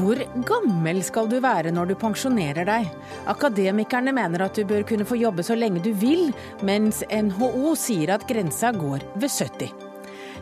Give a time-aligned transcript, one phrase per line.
[0.00, 2.88] Hvor gammel skal du være når du pensjonerer deg?
[3.28, 6.30] Akademikerne mener at du bør kunne få jobbe så lenge du vil,
[6.64, 9.88] mens NHO sier at grensa går ved 70.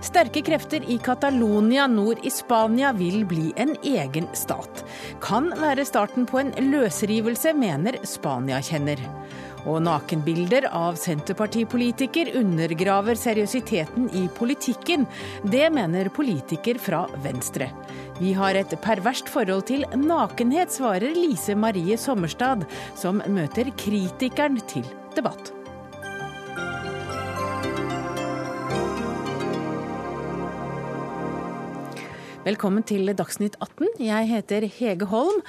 [0.05, 4.85] Sterke krefter i Catalonia nord i Spania vil bli en egen stat.
[5.25, 9.03] Kan være starten på en løsrivelse, mener Spania-kjenner.
[9.69, 15.05] Og nakenbilder av Senterpartipolitiker undergraver seriøsiteten i politikken.
[15.45, 17.69] Det mener politiker fra Venstre.
[18.19, 22.65] Vi har et perverst forhold til nakenhet, svarer Lise Marie Sommerstad,
[22.99, 25.58] som møter kritikeren til debatt.
[32.49, 33.99] Velkommen til Dagsnytt 18.
[34.01, 35.43] Jeg heter Hege Holm.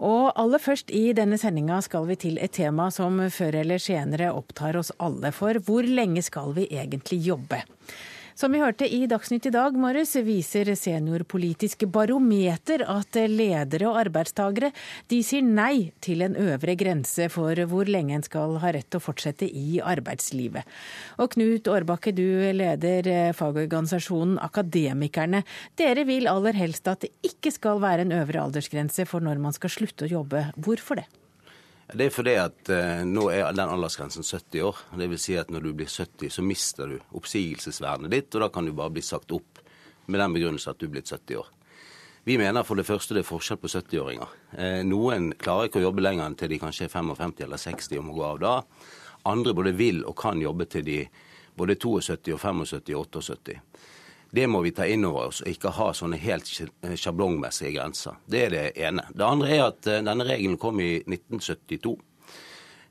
[0.00, 4.30] Og aller først i denne sendinga skal vi til et tema som før eller senere
[4.32, 5.34] opptar oss alle.
[5.36, 7.60] For hvor lenge skal vi egentlig jobbe?
[8.36, 14.68] Som vi hørte i Dagsnytt i dag morges, viser seniorpolitisk barometer at ledere og arbeidstagere
[15.08, 19.00] de sier nei til en øvre grense for hvor lenge en skal ha rett til
[19.00, 20.68] å fortsette i arbeidslivet.
[21.16, 22.28] Og Knut Årbakke, du
[22.60, 25.40] leder fagorganisasjonen Akademikerne.
[25.80, 29.56] Dere vil aller helst at det ikke skal være en øvre aldersgrense for når man
[29.56, 30.50] skal slutte å jobbe.
[30.60, 31.08] Hvorfor det?
[31.86, 34.78] Det er fordi at eh, nå er den aldersgrensen 70 år.
[34.98, 38.48] Det vil si at når du blir 70, så mister du oppsigelsesvernet ditt, og da
[38.50, 39.60] kan du bare bli sagt opp
[40.10, 41.52] med den begrunnelse at du er blitt 70 år.
[42.26, 44.30] Vi mener for det første det er forskjell på 70-åringer.
[44.58, 48.00] Eh, noen klarer ikke å jobbe lenger enn til de kanskje er 55 eller 60
[48.00, 48.54] og må gå av da.
[49.30, 50.98] Andre både vil og kan jobbe til de
[51.54, 53.60] både 72 og 75 og 78.
[54.36, 56.50] Det må vi ta inn over oss, og ikke ha sånne helt
[57.00, 58.18] sjablongmessige grenser.
[58.28, 59.06] Det er det ene.
[59.16, 61.94] Det andre er at eh, denne regelen kom i 1972.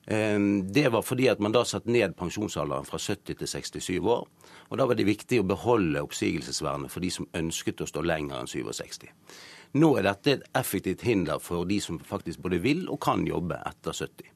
[0.10, 0.40] Eh,
[0.74, 4.26] det var fordi at man da satte ned pensjonsalderen fra 70 til 67 år.
[4.72, 8.42] Og da var det viktig å beholde oppsigelsesvernet for de som ønsket å stå lenger
[8.42, 9.06] enn 67.
[9.78, 13.62] Nå er dette et effektivt hinder for de som faktisk både vil og kan jobbe
[13.70, 14.35] etter 70.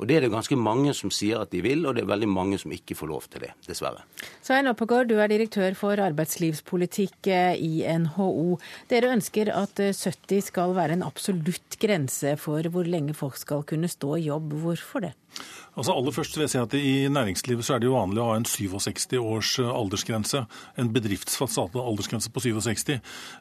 [0.00, 2.28] Og Det er det ganske mange som sier at de vil, og det er veldig
[2.32, 4.00] mange som ikke får lov til det, dessverre.
[4.40, 8.56] Svein Oppegård, du er direktør for arbeidslivspolitikk eh, i NHO.
[8.88, 13.66] Dere ønsker at 70 eh, skal være en absolutt grense for hvor lenge folk skal
[13.68, 14.56] kunne stå i jobb.
[14.64, 15.12] Hvorfor det?
[15.78, 18.26] Altså aller først vil jeg si at I næringslivet så er det jo vanlig å
[18.32, 20.42] ha en 67 års eh, aldersgrense.
[20.80, 22.98] En bedriftsfastsatt aldersgrense på 67.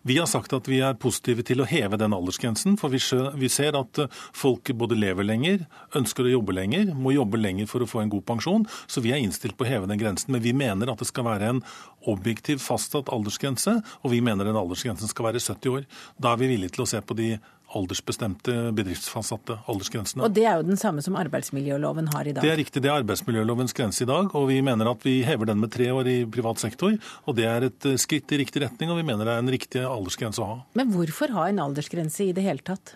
[0.07, 3.79] Vi har sagt at vi er positive til å heve den aldersgrensen, for vi ser
[3.79, 5.65] at eh, folk både lever lenger,
[5.97, 8.67] ønsker å jobbe lenger, må jobbe lenger for å få en god pensjon.
[8.87, 10.31] Så vi er innstilt på å heve den grensen.
[10.35, 11.63] Men vi mener at det skal være en
[12.09, 15.89] objektiv fastsatt aldersgrense, og vi mener den aldersgrensen skal være 70 år.
[16.21, 17.33] Da er vi villige til å se på de
[17.77, 20.23] aldersbestemte bedriftsfastsatte aldersgrensene.
[20.25, 22.43] Og Det er jo den samme som arbeidsmiljøloven har i dag?
[22.43, 24.33] Det er riktig, det er arbeidsmiljølovens grense i dag.
[24.35, 26.97] og Vi mener at vi hever den med tre år i privat sektor.
[27.25, 29.55] og Det er et eh, skritt i riktig retning, og vi mener det er en
[29.55, 30.57] riktig aldersgrense å ha.
[30.73, 32.95] Men hvorfor ha en aldersgrense i det hele tatt?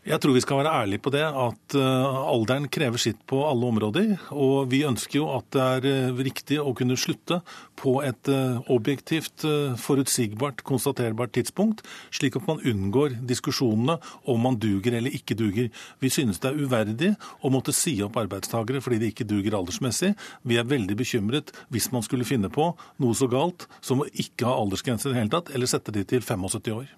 [0.00, 3.66] Jeg tror vi skal være ærlige på det, at eh, alderen krever sitt på alle
[3.68, 4.14] områder.
[4.32, 7.42] Og vi ønsker jo at det er eh, riktig å kunne slutte
[7.76, 9.44] på et eh, objektivt,
[9.76, 11.82] forutsigbart, konstaterbart tidspunkt,
[12.16, 15.68] slik at man unngår diskusjonene om man duger eller ikke duger.
[16.00, 17.12] Vi synes det er uverdig
[17.44, 20.14] å måtte si opp arbeidstakere fordi de ikke duger aldersmessig.
[20.48, 24.48] Vi er veldig bekymret hvis man skulle finne på noe så galt som å ikke
[24.48, 26.88] ha aldersgrense i det hele tatt, eller sette de til 75 år.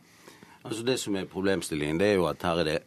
[0.62, 2.80] Altså Det som er problemstillingen, det er jo at her er det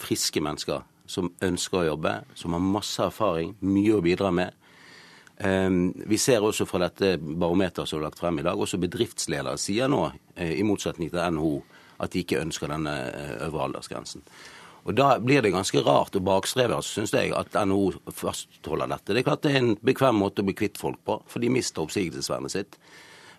[0.00, 4.54] friske mennesker som ønsker å jobbe, som har masse erfaring, mye å bidra med.
[5.42, 9.58] Ehm, vi ser også fra dette barometeret som er lagt frem i dag, også bedriftsledere
[9.58, 10.04] sier nå,
[10.36, 11.62] eh, i motsetning til NHO,
[12.00, 14.22] at de ikke ønsker denne eh, øvre aldersgrensen.
[14.84, 19.12] Og Da blir det ganske rart og bakstreversk, syns jeg, at NHO fastholder dette.
[19.12, 21.50] Det er klart det er en bekvem måte å bli kvitt folk på, for de
[21.52, 22.78] mister oppsigelsesvernet sitt.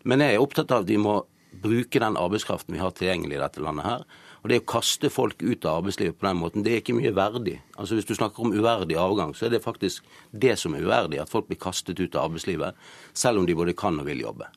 [0.03, 3.41] Men jeg er opptatt av at vi må bruke den arbeidskraften vi har tilgjengelig i
[3.41, 4.05] dette landet her.
[4.41, 7.13] Og det å kaste folk ut av arbeidslivet på den måten, det er ikke mye
[7.13, 7.59] verdig.
[7.77, 11.21] Altså Hvis du snakker om uverdig avgang, så er det faktisk det som er uverdig.
[11.21, 12.79] At folk blir kastet ut av arbeidslivet,
[13.13, 14.49] selv om de både kan og vil jobbe.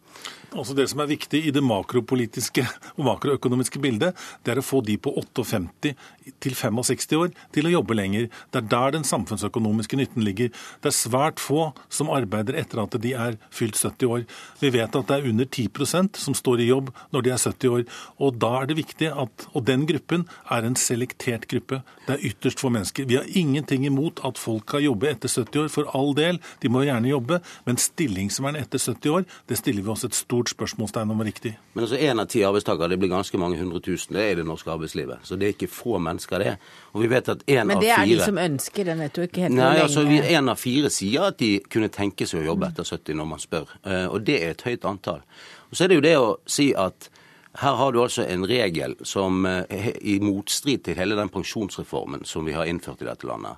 [0.54, 2.62] Altså Det som er viktig i det makropolitiske
[2.94, 4.14] og makroøkonomiske bildet,
[4.46, 5.94] det er å få de på 58
[6.42, 8.28] til 65 år til å jobbe lenger.
[8.54, 10.52] Det er der den samfunnsøkonomiske nytten ligger.
[10.80, 14.26] Det er svært få som arbeider etter at de er fylt 70 år.
[14.62, 17.74] Vi vet at det er under 10% som står i jobb når de er 70
[17.74, 17.84] år.
[18.22, 21.82] Og da er det viktig at, og den gruppen er en selektert gruppe.
[22.06, 23.08] Det er ytterst få mennesker.
[23.10, 26.38] Vi har ingenting imot at folk kan jobbe etter 70 år, for all del.
[26.62, 27.40] De må gjerne jobbe.
[27.66, 31.54] Men stillingsvern etter 70 år, det stiller vi oss et stort spørsmålstegn om riktig.
[31.74, 34.14] Men altså én av ti arbeidstakere, det blir ganske mange hundre tusen.
[34.16, 35.18] Det er i det norske arbeidslivet.
[35.24, 36.56] Så det er ikke få mennesker, det.
[36.92, 39.14] Og vi vet at en Men av det er fire de som ønsker det, nettopp.
[39.14, 42.46] du ikke helt Nei, altså En av fire sier at de kunne tenke seg å
[42.52, 43.66] jobbe etter 70 når man spør.
[43.84, 45.22] Eh, Og det er et høyt antall.
[45.70, 47.08] Og Så er det jo det å si at
[47.56, 52.24] her har du altså en regel som eh, er i motstrid til hele den pensjonsreformen
[52.24, 53.56] som vi har innført i dette landet.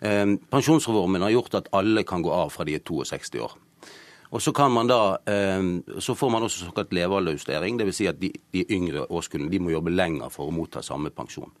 [0.00, 3.52] Eh, Pensjonsreformen har gjort at alle kan gå av fra de er 62 år.
[4.30, 5.62] Og så, kan man da, eh,
[6.04, 7.78] så får man også såkalt levealderjustering.
[7.80, 7.96] Dvs.
[7.96, 11.52] Si at de, de yngre årskullene de må jobbe lenger for å motta samme pensjon.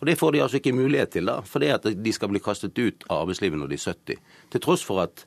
[0.00, 2.78] Og Det får de altså ikke mulighet til, da, fordi at de skal bli kastet
[2.78, 4.18] ut av arbeidslivet når de er 70.
[4.52, 5.26] Til tross for at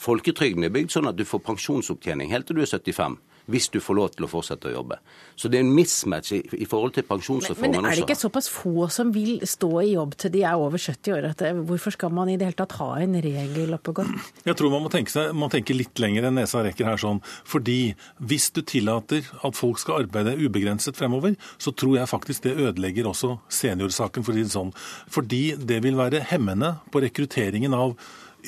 [0.00, 3.18] folketrygden er bygd sånn at du får pensjonsopptjening helt til du er 75
[3.50, 4.96] hvis du får lov til å fortsette å jobbe.
[5.36, 7.82] Så det er en mismatch i, i forhold til pensjonsreformen også.
[7.82, 8.06] men er det også.
[8.08, 11.28] ikke såpass få som vil stå i jobb til de er over 70 år?
[11.32, 14.06] At det, hvorfor skal man i det hele tatt ha en regel oppe og gå?
[14.48, 17.00] Jeg tror man må tenke, seg, man tenker litt lenger enn nesa rekker her.
[17.00, 17.20] sånn.
[17.48, 17.78] Fordi
[18.24, 23.10] hvis du tillater at folk skal arbeide ubegrenset fremover, så tror jeg faktisk det ødelegger
[23.10, 24.24] også seniorsaken.
[24.24, 24.72] for å si det sånn.
[25.10, 27.98] Fordi det vil være hemmende på rekrutteringen av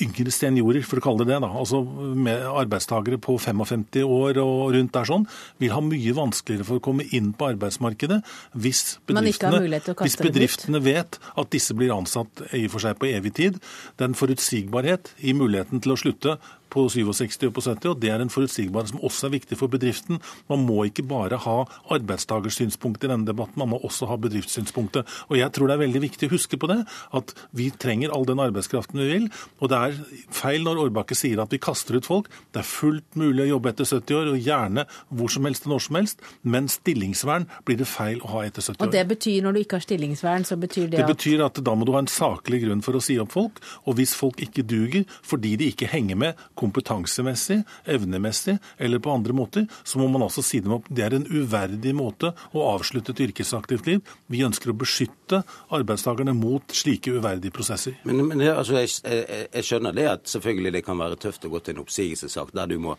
[0.04, 1.40] yngre seniorer, for å kalle det det.
[1.44, 5.26] da, altså med Arbeidstakere på 55 år og rundt der sånn,
[5.62, 8.20] vil ha mye vanskeligere for å komme inn på arbeidsmarkedet
[8.56, 9.62] hvis bedriftene,
[10.02, 13.58] hvis bedriftene vet at disse blir ansatt i og for seg på evig tid.
[13.96, 16.38] Det er en forutsigbarhet i muligheten til å slutte
[16.72, 19.72] på 67 og på 70, og det er en forutsigbarhet som også er viktig for
[19.72, 20.20] bedriften.
[20.50, 21.56] Man må ikke bare ha
[21.94, 25.08] arbeidstakersynspunkt i denne debatten, man må også ha bedriftssynspunktet.
[25.30, 26.80] Og jeg tror det er veldig viktig å huske på det,
[27.16, 29.28] at vi trenger all den arbeidskraften vi vil.
[29.60, 30.00] Og det er
[30.34, 32.30] feil når Årbakke sier at vi kaster ut folk.
[32.54, 35.74] Det er fullt mulig å jobbe etter 70 år, og gjerne hvor som helst og
[35.74, 38.86] når som helst, men stillingsvern blir det feil å ha etter 70 år.
[38.86, 41.06] Og det betyr, når du ikke har stillingsvern, så betyr det, at...
[41.06, 43.62] Det betyr at da må du ha en saklig grunn for å si opp folk.
[43.86, 49.36] Og hvis folk ikke duger fordi de ikke henger med kompetansemessig, evnemessig eller på andre
[49.36, 50.88] måter, så må man altså si dem opp.
[50.88, 54.16] Det er en uverdig måte å avslutte et yrkesaktivt liv.
[54.32, 55.42] Vi ønsker å beskytte
[55.76, 58.00] arbeidstakerne mot slike uverdige prosesser.
[58.08, 61.52] Men, men altså, jeg, jeg, jeg skjønner det at selvfølgelig det kan være tøft å
[61.52, 62.96] gå til en oppsigelsessak der du må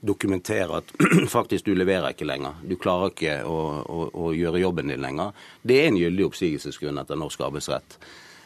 [0.00, 0.92] dokumentere at
[1.36, 2.60] faktisk du leverer ikke lenger.
[2.62, 5.34] Du klarer ikke å, å, å gjøre jobben din lenger.
[5.62, 7.98] Det er en gyldig oppsigelsesgrunn etter norsk arbeidsrett.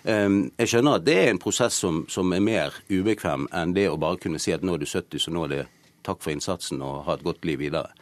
[0.05, 3.87] Um, Jeg skjønner at det er en prosess som, som er mer ubekvem enn det
[3.91, 5.63] å bare kunne si at nå er du 70, så nå er det
[6.03, 7.93] takk for innsatsen og ha et godt liv videre.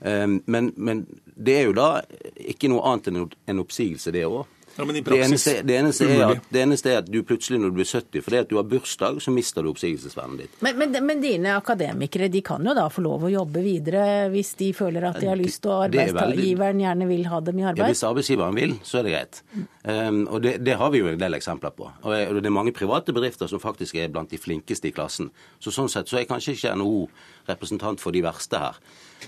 [0.00, 1.06] Um, Men, men
[1.36, 2.02] det er jo da
[2.36, 4.44] ikke noe annet enn en oppsigelse, det òg.
[4.76, 7.60] Ja, men i Det eneste, det, eneste er at, det eneste er at du plutselig
[7.62, 10.58] når du blir 70, fordi at du har bursdag, så mister du oppsigelsesvernet ditt.
[10.64, 14.52] Men, men, men dine akademikere de kan jo da få lov å jobbe videre hvis
[14.60, 17.84] de føler at de har lyst, og er arbeidsgiveren gjerne vil ha dem i arbeid?
[17.84, 19.40] Ja, hvis arbeidsgiveren vil, så er det greit.
[19.86, 21.88] Um, og det, det har vi jo en del eksempler på.
[22.04, 25.30] Og og det er mange private bedrifter som faktisk er blant de flinkeste i klassen.
[25.62, 27.06] Så sånn sett så er kanskje ikke NHO
[27.48, 28.78] representant for de verste her.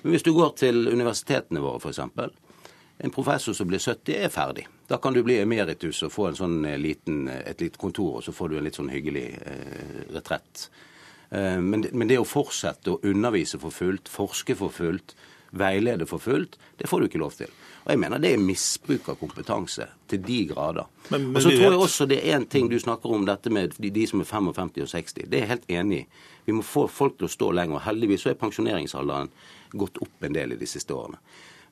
[0.02, 2.00] Men hvis du går til universitetene våre, f.eks.
[3.00, 4.66] En professor som blir 70, er ferdig.
[4.90, 8.24] Da kan du bli emeritus og få en sånn eh, liten, et lite kontor, og
[8.26, 10.68] så får du en litt sånn hyggelig eh, retrett.
[11.30, 15.14] Eh, Men, men det å fortsette å undervise for fullt, forske for fullt,
[15.54, 17.48] veilede for fullt, det får du ikke lov til.
[17.86, 20.84] Og jeg mener det er misbruk av kompetanse til de grader.
[21.10, 23.48] Men- men og så tror jeg også det er en ting du snakker om, dette
[23.50, 25.24] med de, de som er 55 og 60.
[25.24, 26.06] Det er jeg helt enig i.
[26.46, 27.78] Vi må få folk til å stå lenger.
[27.86, 29.30] Heldigvis så er pensjoneringsalderen
[29.72, 31.16] gått opp en del i de siste årene.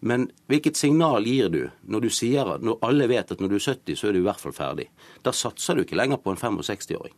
[0.00, 3.56] Men hvilket signal gir du når du sier at når alle vet at når du
[3.56, 4.90] er 70, så er du i hvert fall ferdig?
[5.24, 7.14] Da satser du ikke lenger på en 65-åring.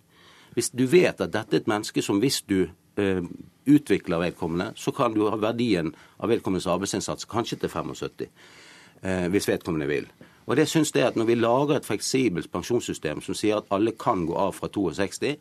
[0.54, 3.22] Hvis du vet at dette er et menneske som hvis du eh,
[3.68, 8.28] utvikler vedkommende, så kan du ha verdien av vedkommendes arbeidsinnsats kanskje til 75,
[9.02, 10.08] eh, hvis vedkommende vil.
[10.48, 13.92] Og det synes jeg at Når vi lager et fleksibelt pensjonssystem som sier at alle
[13.92, 15.36] kan gå av fra 62,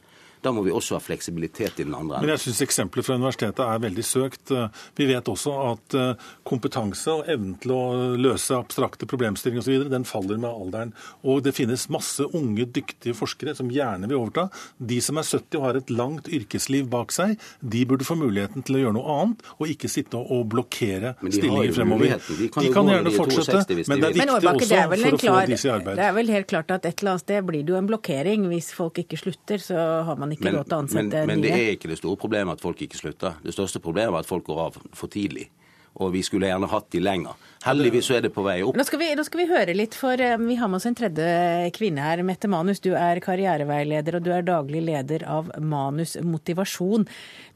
[0.46, 2.28] da må vi også ha fleksibilitet i den andre enden.
[2.28, 4.54] Men jeg syns eksempelet fra universitetet er veldig søkt.
[4.98, 7.84] Vi vet også at eh, kompetanse og evnen til å
[8.18, 10.94] løse abstrakte problemstillinger osv., den faller med alderen.
[11.28, 14.48] Og det finnes masse unge, dyktige forskere som gjerne vil overta.
[14.78, 18.66] De som er 70 og har et langt yrkesliv bak seg, de burde få muligheten
[18.68, 22.16] til å gjøre noe annet, og ikke sitte og blokkere Men de har stillinger fremover.
[22.28, 25.18] De kan de kan gjerne er fortsette, 62 men det er viktig også er, for
[25.18, 26.00] å få disse i arbeid.
[26.00, 28.48] det er vel helt klart at et eller annet sted blir det jo en blokkering.
[28.52, 31.28] Hvis folk ikke slutter, så har man ikke råd til å men, nye.
[31.30, 33.38] men det er ikke det store problemet at folk ikke slutter.
[33.44, 35.50] Det største problemet er at folk går av for tidlig.
[35.98, 37.34] og vi skulle gjerne hatt de lenger.
[37.66, 38.76] Heldigvis så er det på vei opp.
[38.78, 40.98] Nå skal vi, nå skal vi høre litt, for eh, vi har med oss en
[40.98, 42.22] tredje kvinne her.
[42.28, 47.08] Mette Manus, du er karriereveileder og du er daglig leder av Manus Motivasjon.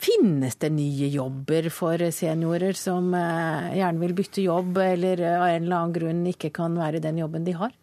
[0.02, 5.62] Finnes det nye jobber for seniorer som eh, gjerne vil bytte jobb, eller av en
[5.62, 7.78] eller annen grunn ikke kan være den jobben de har?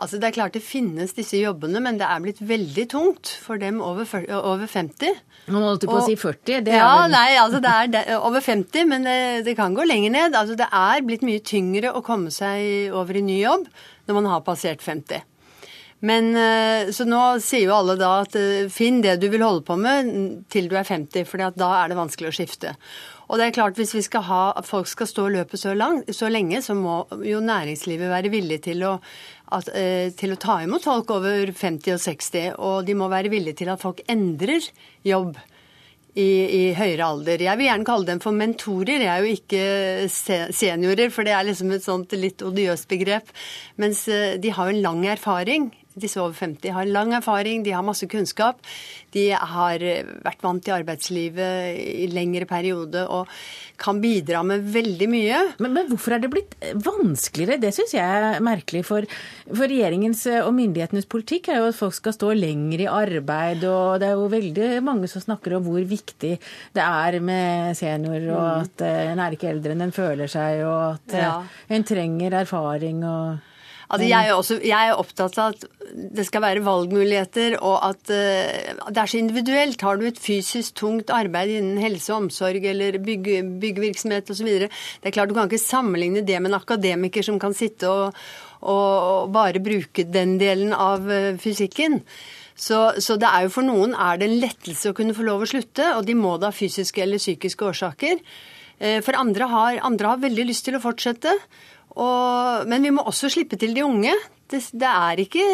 [0.00, 3.60] Altså Det er klart det finnes disse jobbene, men det er blitt veldig tungt for
[3.60, 4.06] dem over,
[4.38, 5.18] over 50.
[5.52, 6.62] Nå holdt på å si 40.
[6.66, 7.12] Det er ja, vel...
[7.12, 9.18] nei, altså det er det, over 50, men det,
[9.48, 10.38] det, kan gå lenger ned.
[10.38, 13.68] Altså Det er blitt mye tyngre å komme seg over i ny jobb
[14.08, 15.28] når man har passert 50.
[16.02, 19.62] Men, eh, Så nå sier jo alle da at eh, finn det du vil holde
[19.66, 20.08] på med
[20.50, 22.74] til du er 50, for da er det vanskelig å skifte.
[23.30, 26.02] Og det er klart, Hvis vi skal ha, at folk skal stå løpet så, lang,
[26.10, 28.98] så lenge, så må jo næringslivet være villig til å
[29.58, 33.32] at, eh, til å ta imot folk over 50 og 60, og de må være
[33.32, 34.68] villige til at folk endrer
[35.06, 35.36] jobb.
[36.12, 37.40] I, i, høyere alder.
[37.40, 39.00] Jeg vil gjerne kalle dem for mentorer.
[39.00, 43.30] Jeg er jo ikke seniorer, for det er liksom et sånt litt odiøst begrep.
[43.80, 47.74] Mens eh, de har jo en lang erfaring disse over 50 har lang erfaring, de
[47.74, 48.62] har masse kunnskap.
[49.12, 49.82] De har
[50.24, 53.28] vært vant til arbeidslivet i lengre periode og
[53.82, 55.40] kan bidra med veldig mye.
[55.62, 57.60] Men, men hvorfor er det blitt vanskeligere?
[57.60, 58.84] Det syns jeg er merkelig.
[58.88, 59.06] For,
[59.48, 63.66] for, regjeringens og myndighetenes politikk er jo at folk skal stå lenger i arbeid.
[63.68, 66.34] Og det er jo veldig mange som snakker om hvor viktig
[66.76, 68.66] det er med senior, og mm.
[68.66, 71.32] at en er ikke eldre enn en føler seg, og at ja.
[71.72, 73.51] en trenger erfaring og
[73.92, 75.64] Altså, jeg, er også, jeg, er opptatt av at
[76.16, 79.82] det skal være valgmuligheter, og at uh, det er så individuelt.
[79.84, 84.48] Har du et fysisk tungt arbeid innen helse og omsorg eller bygge, byggevirksomhet osv.
[84.64, 88.16] Det er klart Du kan ikke sammenligne det med en akademiker som kan sitte og,
[88.64, 92.00] og bare bruke den delen av uh, fysikken.
[92.56, 95.44] Så, så, det er jo for noen er det en lettelse å kunne få lov
[95.44, 98.24] å slutte, og de må da ha fysiske eller psykiske årsaker.
[98.80, 101.36] Uh, for andre har, andre har veldig lyst til å fortsette.
[101.92, 104.14] Og, men vi må også slippe til de unge.
[104.48, 105.44] Det, det, er ikke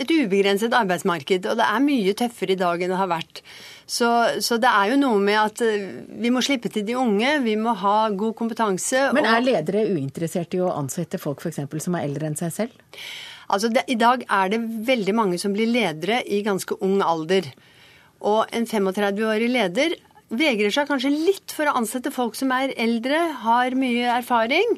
[0.00, 3.42] et ubegrenset arbeidsmarked, og det er mye tøffere i dag enn det har vært.
[3.88, 4.08] Så,
[4.44, 5.86] så, det er jo noe med at eh,
[6.20, 9.06] vi må slippe til de unge, vi må ha god kompetanse.
[9.16, 11.62] Men er ledere uinteressert i å ansette folk f.eks.
[11.84, 12.98] som er eldre enn seg selv?
[13.48, 17.48] Altså, det, I dag er det veldig mange som blir ledere i ganske ung alder.
[18.28, 19.96] Og en 35-årig leder
[20.28, 24.76] vegrer seg kanskje litt for å ansette folk som er eldre, har mye erfaring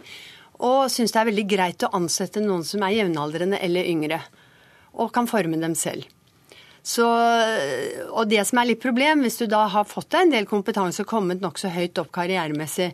[0.61, 4.21] og syns det er veldig greit å ansette noen som er jevnaldrende eller yngre,
[5.01, 6.09] og kan forme dem selv.
[6.83, 7.05] Så,
[8.09, 11.05] og det som er litt problem, hvis du da har fått deg en del kompetanse
[11.05, 12.91] og kommet nokså høyt opp karrieremessig,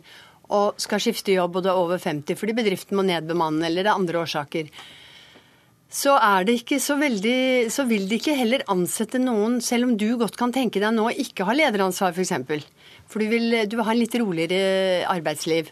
[0.53, 3.91] og skal skifte jobb og du er over 50 fordi bedriften må nedbemanne eller det
[3.91, 4.69] er andre årsaker,
[5.91, 6.17] så
[6.79, 10.79] så veldig Så vil de ikke heller ansette noen, selv om du godt kan tenke
[10.79, 12.33] deg nå ikke ha lederansvar, f.eks.
[12.45, 12.59] For,
[13.07, 15.71] for du vil, du vil ha en litt roligere arbeidsliv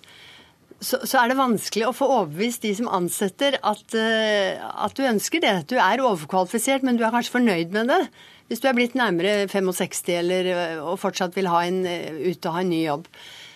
[0.84, 5.08] så, så, er det vanskelig å få overbevist de som ansetter at, uh, at, du
[5.08, 5.55] ønsker det.
[5.72, 8.01] Du er overkvalifisert, men du er kanskje fornøyd med det.
[8.50, 12.46] Hvis du er blitt nærmere 65 eller, eh, og fortsatt vil ha en, uh, ut
[12.46, 13.10] og ha en ny jobb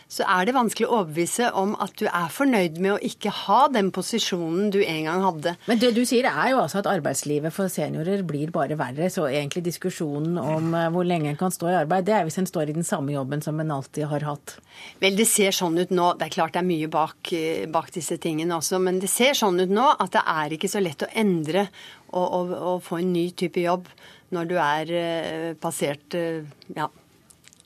[0.09, 3.59] så er det vanskelig å overbevise om at du er fornøyd med å ikke ha
[3.69, 5.53] den posisjonen du en gang hadde.
[5.69, 9.11] Men det du sier er jo altså at arbeidslivet for seniorer blir bare verre.
[9.13, 12.39] Så egentlig diskusjonen om eh, hvor lenge en kan stå i arbeid, det er hvis
[12.41, 14.55] en står i den samme jobben som en alltid har hatt.
[15.03, 16.09] Vel, det ser sånn ut nå.
[16.17, 19.37] Det er klart det er mye bak, eh, bak disse tingene også, men det ser
[19.37, 21.67] sånn ut nå at det er ikke så lett å endre
[22.09, 23.85] og, og, og få en ny type jobb
[24.33, 26.85] når du er uh, passert ja,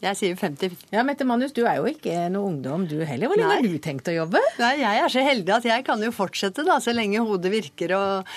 [0.04, 0.74] jeg sier 50.
[0.94, 3.30] Ja, Mette Manus, du er jo ikke noe ungdom du heller.
[3.32, 4.42] Hvor lenge har du tenkt å jobbe?
[4.60, 7.96] Nei, Jeg er så heldig at jeg kan jo fortsette da, så lenge hodet virker.
[7.98, 8.34] Og,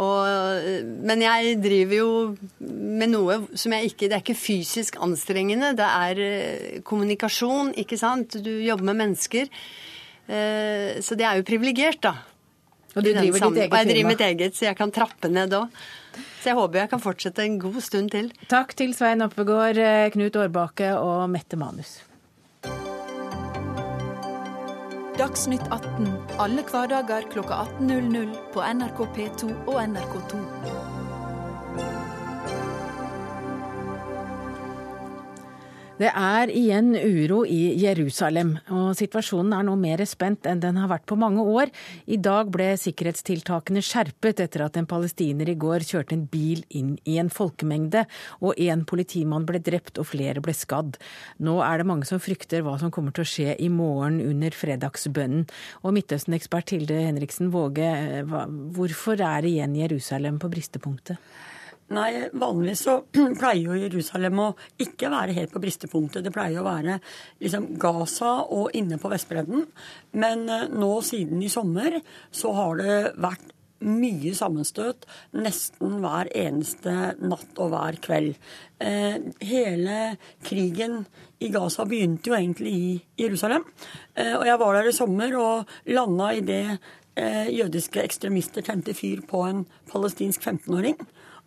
[0.00, 0.70] og,
[1.04, 2.10] men jeg driver jo
[2.60, 5.74] med noe som jeg ikke Det er ikke fysisk anstrengende.
[5.78, 8.40] Det er eh, kommunikasjon, ikke sant.
[8.40, 9.52] Du jobber med mennesker.
[10.30, 12.16] Eh, så det er jo privilegert, da.
[12.96, 13.70] Og du driver ditt eget firma?
[13.70, 15.80] Og jeg driver mitt eget, så jeg kan trappe ned òg.
[16.40, 18.30] Så jeg håper jeg kan fortsette en god stund til.
[18.50, 19.78] Takk til Svein Oppegård,
[20.14, 22.00] Knut Årbake og Mette Manus.
[25.20, 26.06] Dagsnytt 18
[26.40, 30.89] alle hverdager kl 18.00 på NRK P2 og NRK2.
[36.00, 40.88] Det er igjen uro i Jerusalem, og situasjonen er nå mer spent enn den har
[40.88, 41.68] vært på mange år.
[42.08, 46.94] I dag ble sikkerhetstiltakene skjerpet etter at en palestiner i går kjørte en bil inn
[47.04, 48.06] i en folkemengde,
[48.40, 50.96] og en politimann ble drept og flere ble skadd.
[51.44, 54.56] Nå er det mange som frykter hva som kommer til å skje i morgen under
[54.56, 55.44] fredagsbønnen.
[55.84, 57.92] Og Midtøsten-ekspert Hilde Henriksen Våge,
[58.24, 61.20] hvorfor er igjen Jerusalem på bristepunktet?
[61.90, 62.96] Nei, vanligvis så
[63.40, 66.22] pleier jo Jerusalem å ikke være helt på bristepunktet.
[66.22, 67.00] Det pleier å være
[67.42, 69.64] liksom Gaza og inne på Vestbredden.
[70.22, 71.98] Men eh, nå siden i sommer
[72.30, 75.06] så har det vært mye sammenstøt
[75.40, 76.94] nesten hver eneste
[77.24, 78.38] natt og hver kveld.
[78.78, 79.18] Eh,
[79.50, 79.98] hele
[80.46, 81.00] krigen
[81.42, 82.92] i Gaza begynte jo egentlig i
[83.24, 83.66] Jerusalem.
[84.14, 86.64] Eh, og jeg var der i sommer og landa i det
[87.20, 90.94] jødiske ekstremister tente fyr på en palestinsk 15-åring.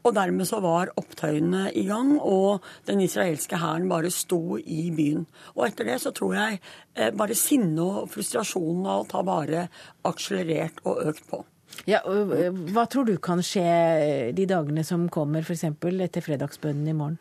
[0.03, 5.25] Og dermed så var opptøyene i gang, og den israelske hæren bare sto i byen.
[5.55, 9.65] Og etter det så tror jeg eh, bare sinnet og frustrasjonen av alt har bare
[10.09, 11.43] akselerert og økt på.
[11.89, 15.65] Ja, hva tror du kan skje de dagene som kommer, f.eks.
[15.71, 17.17] etter fredagsbønnen i morgen?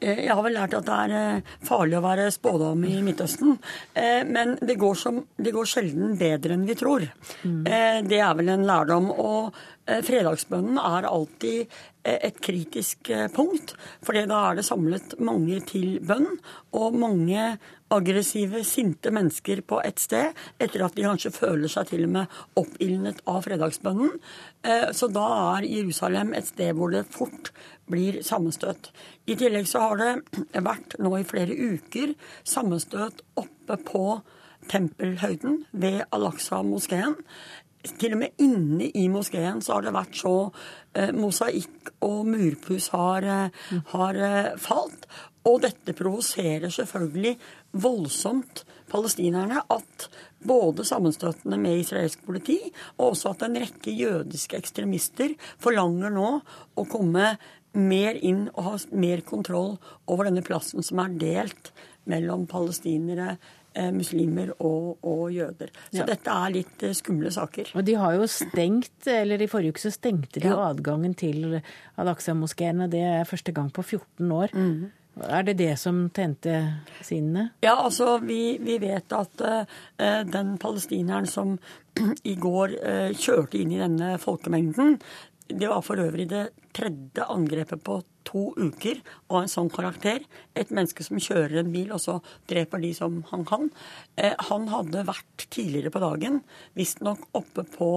[0.00, 3.58] Eh, jeg har vel lært at det er eh, farlig å være spådom i Midtøsten.
[4.30, 7.04] Men det går, som, det går sjelden bedre enn vi tror.
[7.42, 7.66] Mm.
[8.06, 9.10] Det er vel en lærdom.
[9.12, 9.50] Og
[10.06, 13.74] fredagsbønnen er alltid et kritisk punkt.
[14.04, 16.38] For da er det samlet mange til bønn,
[16.72, 17.58] og mange
[17.90, 22.40] aggressive, sinte mennesker på ett sted etter at de kanskje føler seg til og med
[22.60, 24.18] oppildnet av fredagsbønnen.
[24.62, 25.26] Eh, så da
[25.56, 27.50] er Jerusalem et sted hvor det fort
[27.90, 28.92] blir sammenstøt.
[29.26, 32.14] I tillegg så har det vært nå i flere uker
[32.46, 34.04] sammenstøt oppe på
[34.70, 37.16] tempelhøyden ved Al-Aqsa-moskeen.
[37.80, 40.34] Til og med inne i moskeen så har det vært så
[40.92, 45.06] eh, mosaikk og murpuss har, eh, har eh, falt.
[45.48, 47.38] Og dette provoserer selvfølgelig
[47.80, 50.08] voldsomt palestinerne at
[50.44, 52.58] både sammenstøtene med israelsk politi
[52.98, 55.32] og også at en rekke jødiske ekstremister
[55.62, 56.34] forlanger nå
[56.76, 57.32] å komme
[57.76, 59.76] mer inn og ha mer kontroll
[60.10, 61.72] over denne plassen som er delt
[62.10, 63.58] mellom palestinere, eh,
[63.94, 65.70] muslimer og, og, jøder.
[65.90, 66.06] Så ja.
[66.08, 67.72] dette er litt eh, skumle saker.
[67.78, 70.56] Og de har jo stengt, eller i forrige uke så stengte de ja.
[70.70, 71.60] adgangen til
[72.00, 74.56] Al-Aqsa-moskeen, det er første gang på 14 år.
[74.56, 74.90] Mm.
[75.20, 76.54] Er det det som tente
[77.04, 77.50] sinnene?
[77.64, 79.64] Ja, altså vi, vi vet at uh,
[80.24, 81.58] den palestineren som
[82.32, 84.98] i går uh, kjørte inn i denne folkemengden,
[85.50, 90.22] det var for øvrig det tredje angrepet på to uker av en sånn karakter.
[90.58, 92.18] Et menneske som kjører en bil, og så
[92.50, 93.70] dreper de som han kan.
[94.20, 96.40] Eh, han hadde vært tidligere på dagen,
[96.78, 97.90] visstnok oppe på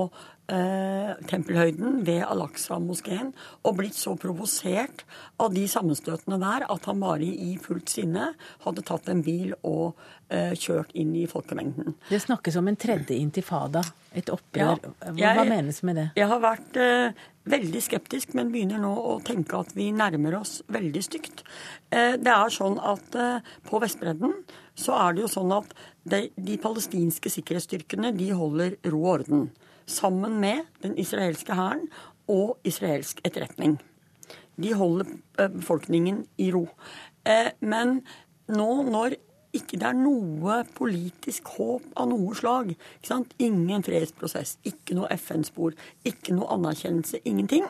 [0.52, 3.32] eh, tempelhøyden ved Al-Aqsa-moskeen
[3.64, 5.06] og blitt så provosert
[5.42, 8.32] av de sammenstøtene der at han bare i fullt sinne
[8.66, 11.96] hadde tatt en bil og eh, kjørt inn i folkemengden.
[12.10, 13.84] Det snakkes om en tredje intifada,
[14.14, 14.82] et opprør.
[14.82, 16.10] Ja, jeg, Hva menes med det?
[16.20, 20.62] Jeg har vært eh, veldig skeptisk, men begynner nå å tenke at vi nærmer oss
[20.72, 21.44] veldig stygt.
[21.92, 24.38] Eh, det er sånn at eh, på Vestbredden
[24.80, 25.74] så er det jo sånn at
[26.10, 29.46] de, de palestinske sikkerhetsstyrkene de holder ro og orden
[29.86, 31.88] sammen med den israelske hæren
[32.32, 33.80] og israelsk etterretning.
[34.56, 36.68] De holder eh, befolkningen i ro.
[37.26, 38.02] Eh, men
[38.48, 39.18] nå når
[39.54, 42.72] ikke det er noe politisk håp av noe slag,
[43.38, 45.76] ingen fredsprosess, ikke noe FN-spor,
[46.10, 47.68] ikke noe anerkjennelse, ingenting,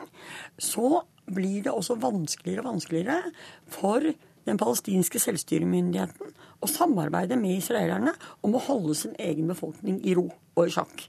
[0.56, 3.34] så blir det også vanskeligere og vanskeligere
[3.72, 4.08] for
[4.44, 10.28] den palestinske selvstyremyndigheten å samarbeide med israelerne om å holde sin egen befolkning i ro
[10.30, 11.08] og i sjakk.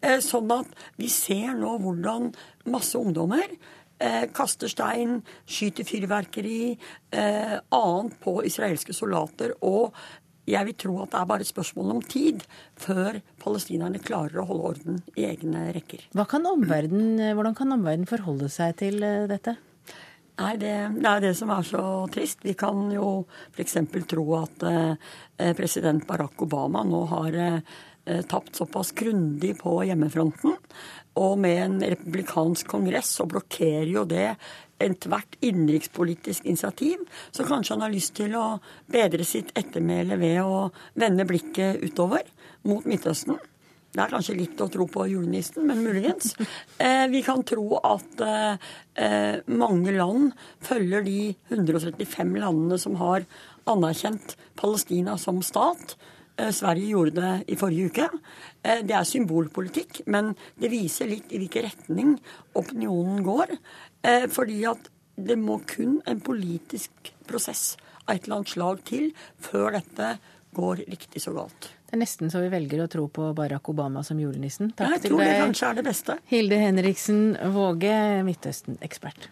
[0.00, 2.30] Eh, sånn at vi ser nå hvordan
[2.70, 3.44] masse ungdommer
[3.98, 6.78] eh, kaster stein, skyter fyrverkeri,
[7.10, 9.56] eh, annet på israelske soldater.
[9.66, 9.96] Og
[10.48, 12.44] jeg vil tro at det er bare et spørsmål om tid
[12.80, 16.06] før palestinerne klarer å holde orden i egne rekker.
[16.30, 19.58] Kan hvordan kan omverdenen forholde seg til dette?
[20.38, 21.82] Nei, det, det, er det som er så
[22.14, 22.44] trist.
[22.46, 23.24] Vi kan jo
[23.56, 23.74] f.eks.
[24.06, 30.54] tro at eh, president Barack Obama nå har eh, tapt såpass grundig på hjemmefronten.
[31.18, 34.30] Og med en republikansk kongress så blokkerer jo det
[34.78, 37.02] ethvert innenrikspolitisk initiativ.
[37.34, 42.22] Så kanskje han har lyst til å bedre sitt ettermæle ved å vende blikket utover
[42.62, 43.40] mot Midtøsten.
[43.88, 46.34] Det er kanskje litt å tro på julenissen, men muligens.
[46.78, 50.28] Eh, vi kan tro at eh, mange land
[50.62, 53.24] følger de 135 landene som har
[53.66, 55.96] anerkjent Palestina som stat.
[56.38, 58.08] Eh, Sverige gjorde det i forrige uke.
[58.62, 62.14] Eh, det er symbolpolitikk, men det viser litt i hvilken retning
[62.54, 63.56] opinionen går.
[64.06, 67.74] Eh, fordi at det må kun en politisk prosess
[68.06, 69.10] av et eller annet slag til
[69.42, 70.14] før dette
[70.54, 71.72] går riktig så galt.
[71.88, 74.74] Det er nesten så vi velger å tro på Barack Obama som julenissen.
[74.76, 76.16] Takk ja, jeg tror det kanskje er det beste.
[76.28, 77.22] Hilde Henriksen
[77.54, 77.96] Våge,
[78.28, 79.30] Midtøsten-ekspert.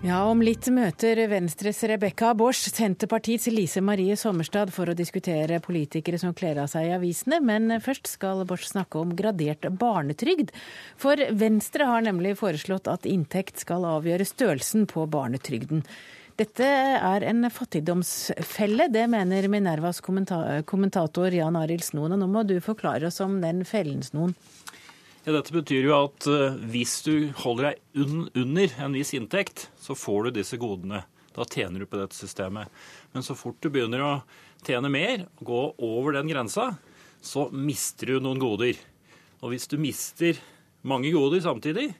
[0.00, 6.16] Ja, Om litt møter Venstres Rebekka Bosch Senterpartiets Lise Marie Sommerstad for å diskutere politikere
[6.22, 10.54] som kler av seg i avisene, men først skal Bosch snakke om gradert barnetrygd.
[10.96, 15.84] For Venstre har nemlig foreslått at inntekt skal avgjøre størrelsen på barnetrygden.
[16.40, 22.14] Dette er en fattigdomsfelle, det mener Minervas kommentator Jan Arild Snoen.
[22.16, 24.32] Nå må du forklare oss om den fellen, Snoen.
[25.26, 29.66] Ja, dette betyr jo at uh, hvis du holder deg un under en viss inntekt,
[29.76, 31.02] så får du disse godene.
[31.36, 32.72] Da tjener du på dette systemet.
[33.12, 34.14] Men så fort du begynner å
[34.64, 36.70] tjene mer, gå over den grensa,
[37.20, 38.80] så mister du noen goder.
[39.44, 40.40] Og hvis du mister
[40.88, 41.90] mange goder samtidig,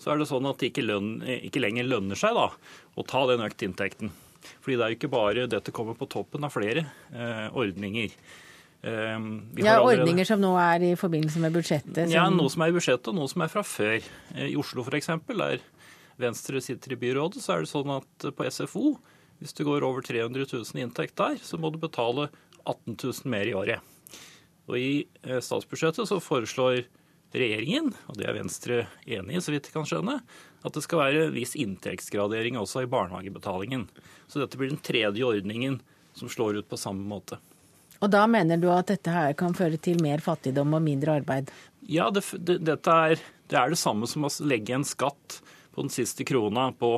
[0.00, 1.16] så er det sånn at det ikke, løn,
[1.48, 2.48] ikke lenger lønner seg da,
[2.94, 4.12] å ta den økte inntekten.
[4.60, 8.12] Fordi det er jo ikke bare dette kommer på toppen av flere eh, ordninger.
[8.84, 12.02] Ehm, ja, Ordninger som nå er i forbindelse med budsjettet?
[12.04, 12.12] Som...
[12.12, 13.96] Ja, Noe som er i budsjettet, og noe som er fra før.
[14.34, 15.64] Eh, I Oslo f.eks., der
[16.20, 18.92] Venstre sitter i byrådet, så er det sånn at på SFO,
[19.40, 22.28] hvis du går over 300 000 i inntekt der, så må du betale
[22.62, 23.80] 18 000 mer i året.
[24.68, 24.92] Og i
[25.24, 26.84] eh, statsbudsjettet så foreslår
[27.34, 30.18] regjeringen, og det er Venstre enig i, så vidt jeg kan skjønne,
[30.64, 33.88] at det skal være viss inntektsgradering også i barnehagebetalingen.
[34.30, 35.80] Så dette blir den tredje ordningen
[36.14, 37.40] som slår ut på samme måte.
[38.02, 41.50] Og da mener du at dette her kan føre til mer fattigdom og mindre arbeid?
[41.88, 45.40] Ja, det, det, dette er det, er det samme som å legge en skatt
[45.74, 46.96] på den siste krona på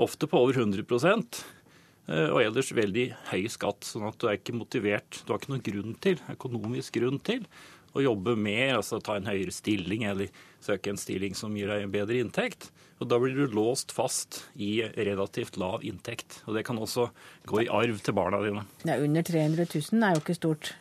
[0.00, 4.56] ofte på over 100 eh, og ellers veldig høy skatt, sånn at du er ikke
[4.56, 5.22] motivert.
[5.24, 7.46] Du har ikke noen grunn til, økonomisk grunn til
[7.94, 10.30] å jobbe mer, altså ta en høyere stilling eller
[10.62, 12.70] søke en stilling som gir deg en bedre inntekt.
[13.00, 16.42] Og Da blir du låst fast i relativt lav inntekt.
[16.46, 17.08] Og Det kan også
[17.48, 18.66] gå i arv til barna dine.
[18.84, 20.74] Ja, Under 300 000 er jo ikke stort.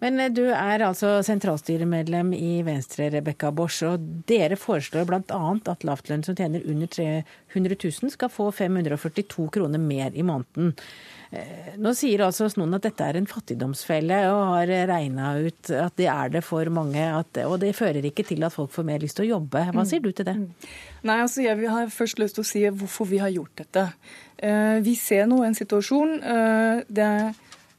[0.00, 3.82] Men eh, du er altså sentralstyremedlem i Venstre, Rebekka Borch.
[3.86, 4.00] Og
[4.30, 5.40] dere foreslår bl.a.
[5.72, 10.74] at lavtlønn som tjener under 300 000 skal få 542 kroner mer i måneden.
[11.30, 15.94] Eh, nå sier altså Snoen at dette er en fattigdomsfelle, og har regna ut at
[16.00, 17.04] det er det for mange.
[17.20, 19.62] At, og det fører ikke til at folk får mer lyst til å jobbe.
[19.76, 20.34] Hva sier du til det?
[20.40, 20.72] Mm.
[21.06, 23.86] Nei, altså Jeg vil ha først lyst til å si hvorfor vi har gjort dette.
[24.42, 27.30] Eh, vi ser nå en situasjon eh, der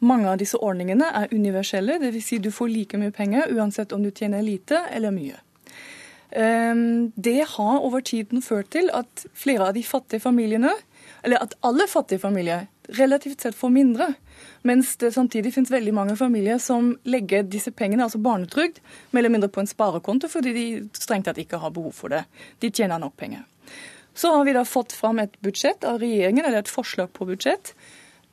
[0.02, 2.00] mange av disse ordningene er universelle.
[2.02, 2.28] Dvs.
[2.32, 5.38] Si du får like mye penger uansett om du tjener lite eller mye.
[6.32, 10.72] Det har over tiden ført til at flere av de fattige familiene,
[11.28, 14.14] eller at alle fattige familier relativt sett får mindre.
[14.62, 19.34] Mens det samtidig finnes veldig mange familier som legger disse pengene, altså barnetrygd, mer eller
[19.34, 20.66] mindre på en sparekonto fordi de
[20.98, 22.26] strengt tatt ikke har behov for det.
[22.62, 23.46] De tjener nok penger.
[24.14, 27.74] Så har vi da fått fram et budsjett av regjeringen, eller et forslag på budsjett,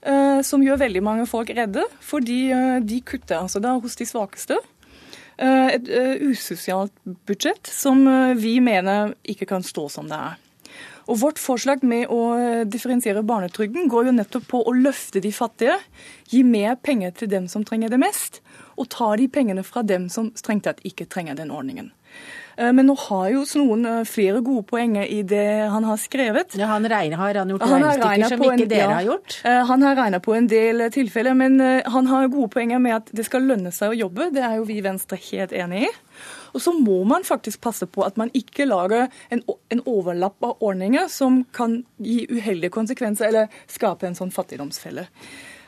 [0.03, 4.09] eh, som gjør veldig mange folk redde, fordi eh, de kutter altså da hos de
[4.09, 4.59] svakeste.
[5.39, 5.89] Eh, et
[6.27, 6.93] usosialt
[7.31, 8.03] budsjett som
[8.37, 10.37] vi mener ikke kan stå som det er.
[11.09, 15.33] Og Vårt forslag med å eh, differensiere barnetrygden går jo nettopp på å løfte de
[15.33, 15.79] fattige,
[16.29, 18.43] gi mer penger til dem som trenger det mest,
[18.77, 21.89] og ta de pengene fra dem som strengt tatt ikke trenger den ordningen.
[22.61, 26.59] Eh, men nå har jo noen eh, flere gode poenger i det han har skrevet.
[26.61, 29.39] Ja, han regner, har han gjort han regnestykker som ikke en, dere har gjort?
[29.73, 31.57] Han har regna på en del tilfeller, men
[31.89, 34.29] han har gode poenger med at det skal lønne seg å jobbe.
[34.37, 35.95] Det er jo vi i Venstre helt enig i.
[36.55, 40.65] Og så må man faktisk passe på at man ikke lager en, en overlapp av
[40.65, 45.09] ordninger som kan gi uheldige konsekvenser eller skape en sånn fattigdomsfelle.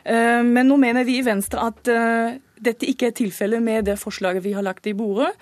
[0.03, 3.99] Eh, men nå mener vi i Venstre at eh, dette ikke er tilfellet med det
[4.01, 5.33] forslaget vi har lagt i bordet.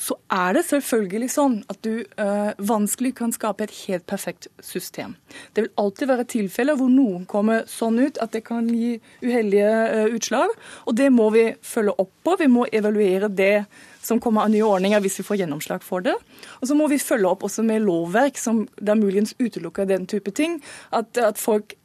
[0.00, 5.12] Så er det selvfølgelig sånn at du uh, vanskelig kan skape et helt perfekt system.
[5.52, 9.68] Det vil alltid være tilfeller hvor noen kommer sånn ut at det kan gi uheldige
[9.68, 10.56] uh, utslag.
[10.88, 12.38] Og det må vi følge opp på.
[12.40, 13.66] Vi må evaluere det
[14.02, 16.14] som kommer av nye ordninger hvis vi får gjennomslag for det.
[16.60, 20.34] Og så må vi følge opp også med lovverk som da muligens utelukker den type
[20.34, 20.58] ting.
[20.90, 21.76] At, at folk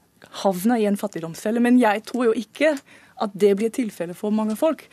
[0.43, 1.62] havner i en fattigdomsfelle.
[1.63, 2.75] Men jeg tror jo ikke
[3.17, 4.86] at det blir tilfellet for mange folk.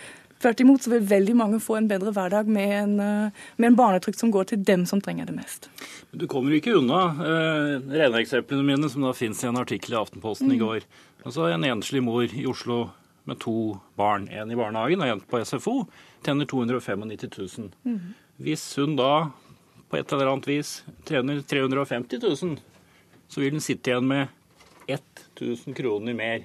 [0.42, 3.76] Tvert imot så vil veldig mange få en bedre hverdag med en, eh, med en
[3.78, 5.70] barnetrygd som går til dem som trenger det mest.
[6.12, 10.50] Du kommer ikke unna eh, regneeksemplene mine, som da finnes i en artikkel i Aftenposten
[10.50, 10.54] mm.
[10.54, 10.84] i går.
[11.24, 12.90] Altså En enslig mor i Oslo
[13.24, 15.86] med to barn, en i barnehagen og en på SFO,
[16.24, 17.04] tjener 295
[17.38, 17.70] 000.
[17.84, 18.14] Mm.
[18.44, 19.30] Hvis hun da
[19.90, 22.56] på et eller annet vis tjener 350 000,
[23.28, 24.32] så vil hun sitte igjen med
[24.90, 26.44] 1000 kroner mer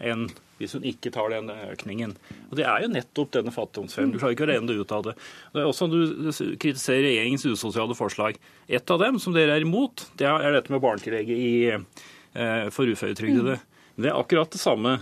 [0.00, 0.28] enn
[0.58, 2.14] hvis hun ikke tar den økningen.
[2.48, 4.12] Og Det er jo nettopp denne fattigdomsfellen.
[4.14, 5.14] Du klarer ikke å regne det ut av det.
[5.52, 6.30] Det er også Du
[6.62, 8.38] kritiserer regjeringens usosiale forslag.
[8.68, 11.74] Et av dem som dere er imot, det er dette med barnetillegget
[12.34, 13.58] eh, for uføretrygdede.
[13.58, 14.04] Mm.
[14.04, 15.00] Det er akkurat det samme.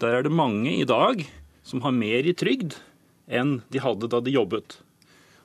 [0.00, 1.22] Der er det mange i dag
[1.66, 2.78] som har mer i trygd
[3.26, 4.78] enn de hadde da de jobbet.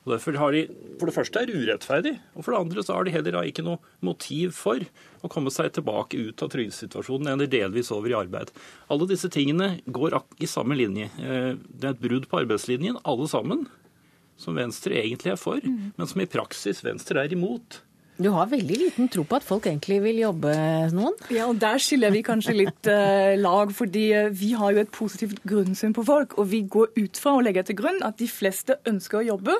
[0.02, 0.62] Og derfor har de,
[0.98, 3.62] For det første er det urettferdig, og for det andre så har de heller ikke
[3.66, 4.82] noe motiv for
[5.22, 8.50] å komme seg tilbake ut av trygdesituasjonen eller delvis over i arbeid.
[8.90, 11.06] Alle disse tingene går i samme linje.
[11.22, 13.68] Eh, det er et brudd på arbeidslinjen, alle sammen,
[14.42, 15.94] som Venstre egentlig er for, mm.
[15.94, 17.78] men som i praksis Venstre er imot.
[18.22, 20.52] Du har veldig liten tro på at folk egentlig vil jobbe
[20.94, 21.16] noen?
[21.34, 24.92] Ja, og der skiller vi kanskje litt uh, lag, fordi uh, vi har jo et
[24.94, 26.36] positivt grunnsyn på folk.
[26.38, 29.56] Og vi går ut fra og legger til grunn at de fleste ønsker å jobbe.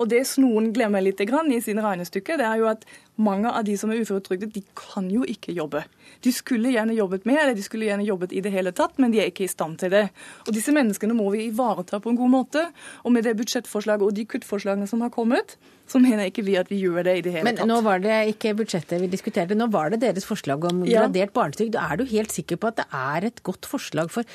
[0.00, 3.76] Og det noen glemmer litt i sine regnestykker, det er jo at mange av de
[3.80, 5.82] som er uføretrygdet, de kan jo ikke jobbe.
[6.24, 9.14] De skulle gjerne jobbet mer, eller de skulle gjerne jobbet i det hele tatt, men
[9.14, 10.04] de er ikke i stand til det.
[10.46, 12.66] Og Disse menneskene må vi ivareta på en god måte.
[13.04, 16.70] Og med det budsjettforslaget og de kuttforslagene som har kommet, så mener ikke vi at
[16.70, 17.66] vi gjør det i det hele men, tatt.
[17.66, 21.04] Men nå var det ikke budsjettet vi diskuterte, nå var det deres forslag om ja.
[21.04, 21.78] gradert barnetrygd.
[21.78, 24.10] Er du helt sikker på at det er et godt forslag?
[24.12, 24.26] For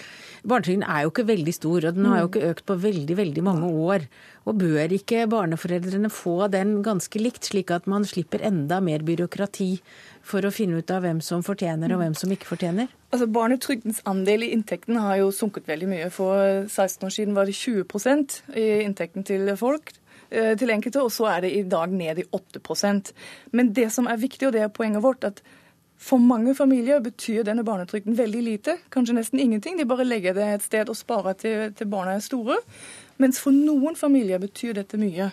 [0.48, 2.32] barnetrygden er jo ikke veldig stor, og den har jo mm.
[2.32, 4.08] ikke økt på veldig, veldig mange år.
[4.49, 9.69] Og bør ikke barneforeldrene få den ganske likt, slik at man slipper enda mer byråkrati
[10.25, 12.89] for å finne ut av hvem som fortjener og hvem som ikke fortjener?
[13.13, 16.10] Altså Barnetrygdens andel i inntekten har jo sunket veldig mye.
[16.13, 19.93] For 16 år siden var det 20% i inntekten til folk
[20.30, 23.13] eh, til enkelte, og så er det i dag ned i 8%
[23.51, 25.43] Men det som er viktig, og det er poenget vårt, at
[26.01, 29.77] for mange familier betyr denne barnetrygden veldig lite, kanskje nesten ingenting.
[29.77, 32.58] De bare legger det et sted og sparer til, til barna er store.
[33.22, 35.30] Mens for noen familier betyr dette mye.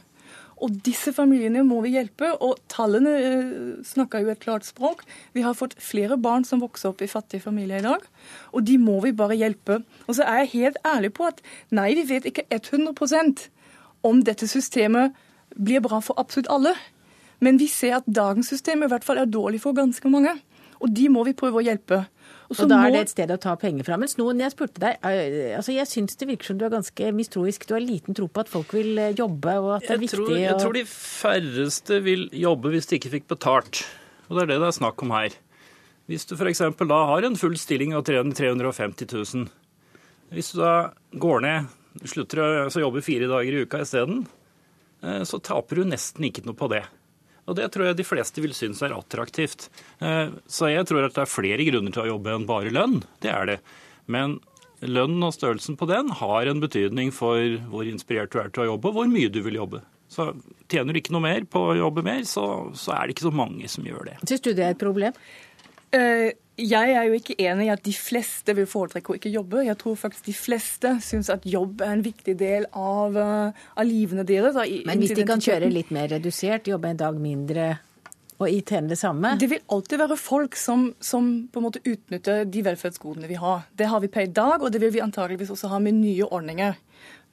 [0.58, 3.52] Og disse familiene må vi hjelpe, og tallene eh,
[3.86, 5.04] snakker jo et klart språk.
[5.36, 8.02] Vi har fått flere barn som vokser opp i fattige familier i dag,
[8.50, 9.80] og de må vi bare hjelpe.
[10.08, 13.46] Og så er jeg helt ærlig på at nei, vi vet ikke 100%
[14.08, 15.14] om dette systemet
[15.54, 16.74] blir bra for absolutt alle.
[17.38, 20.34] Men vi ser at dagens system i hvert fall er dårlig for ganske mange.
[20.82, 22.04] Og de må vi prøve å hjelpe.
[22.48, 23.98] Og, og da er det et sted å ta penger fra.
[24.00, 25.02] Men noen jeg spurte deg,
[25.58, 27.66] altså jeg syns det virker som du er ganske mistroisk.
[27.68, 30.04] Du har liten tro på at folk vil eh, jobbe, og at det er jeg
[30.06, 33.82] viktig tror, Jeg tror de færreste vil jobbe hvis de ikke fikk betalt.
[34.28, 35.36] Og det er det det er snakk om her.
[36.08, 36.64] Hvis du f.eks.
[36.88, 39.48] da har en full stilling av 350 000,
[40.32, 40.74] hvis du da
[41.20, 41.68] går ned,
[42.08, 44.24] slutter å jobbe fire dager i uka isteden,
[45.04, 46.86] eh, så taper du nesten ikke noe på det.
[47.48, 49.68] Og det tror jeg de fleste vil synes er attraktivt.
[50.04, 53.00] Eh, så jeg tror at det er flere grunner til å jobbe enn bare lønn.
[53.24, 53.58] Det er det.
[54.06, 54.38] Men
[54.84, 57.40] lønnen og størrelsen på den har en betydning for
[57.72, 59.82] hvor inspirert du er til å jobbe, og hvor mye du vil jobbe.
[60.08, 60.30] Så
[60.72, 62.44] tjener du ikke noe mer på å jobbe mer, så,
[62.78, 64.16] så er det ikke så mange som gjør det.
[64.24, 65.16] Syns du det er et problem?
[65.94, 69.62] Uh, jeg er jo ikke enig i at de fleste vil foretrekke å ikke jobbe.
[69.68, 73.86] Jeg tror faktisk de fleste syns at jobb er en viktig del av, uh, av
[73.86, 74.58] livene deres.
[74.88, 77.76] Men hvis de kan kjøre litt mer redusert, jobbe en dag mindre
[78.38, 79.32] og tjene det samme?
[79.38, 83.64] Det vil alltid være folk som, som, på en måte utnytter de velferdsgodene vi har.
[83.74, 86.26] Det har vi på i dag, og det vil vi antageligvis også ha med nye
[86.26, 86.78] ordninger.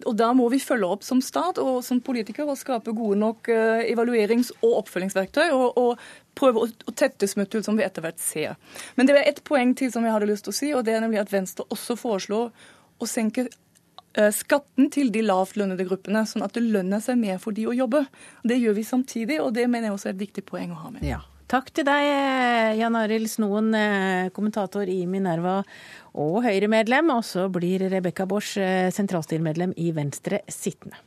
[0.03, 3.47] Og Da må vi følge opp som stat og som politiker og skape gode nok
[3.47, 5.47] uh, evaluerings- og oppfølgingsverktøy.
[5.55, 5.99] Og, og
[6.35, 8.57] prøve å, tette smutthull som vi etter hvert ser.
[8.99, 10.97] Men det er ett poeng til som jeg hadde lyst til å si, og det
[10.97, 12.49] er nemlig at Venstre også foreslår
[12.99, 17.55] å senke uh, skatten til de lavtlønnede gruppene, sånn at det lønner seg mer for
[17.55, 18.03] de å jobbe.
[18.43, 20.91] Det gjør vi samtidig, og det mener jeg også er et viktig poeng å ha
[20.97, 21.07] med.
[21.07, 21.23] Ja.
[21.45, 22.03] Takk til deg,
[22.79, 23.69] Jan Arild Snoen,
[24.33, 25.59] kommentator i Minerva
[26.17, 27.11] og Høyre-medlem.
[27.13, 28.57] Og så blir Rebekka Borsch,
[28.97, 30.97] sentralstyremedlem i Venstre sittende.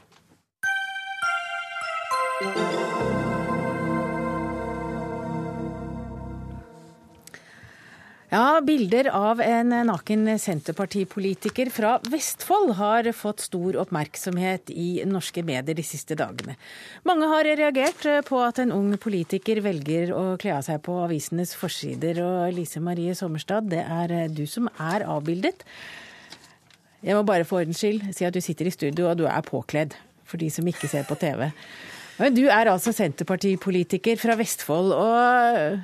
[8.28, 15.78] Ja, Bilder av en naken Senterpartipolitiker fra Vestfold har fått stor oppmerksomhet i norske medier
[15.78, 16.58] de siste dagene.
[17.08, 21.56] Mange har reagert på at en ung politiker velger å kle av seg på avisenes
[21.56, 22.20] forsider.
[22.20, 25.64] Og Lise Marie Sommerstad, det er du som er avbildet.
[27.00, 29.40] Jeg må bare for ordens skyld si at du sitter i studio og du er
[29.46, 29.96] påkledd,
[30.28, 31.48] for de som ikke ser på TV.
[32.20, 34.92] Men du er altså Senterpartipolitiker fra Vestfold.
[34.92, 35.78] og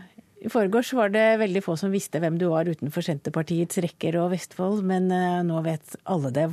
[0.44, 4.34] i forgårs var det veldig få som visste hvem du var utenfor Senterpartiets rekker og
[4.34, 6.44] Vestfold, men eh, nå vet alle det.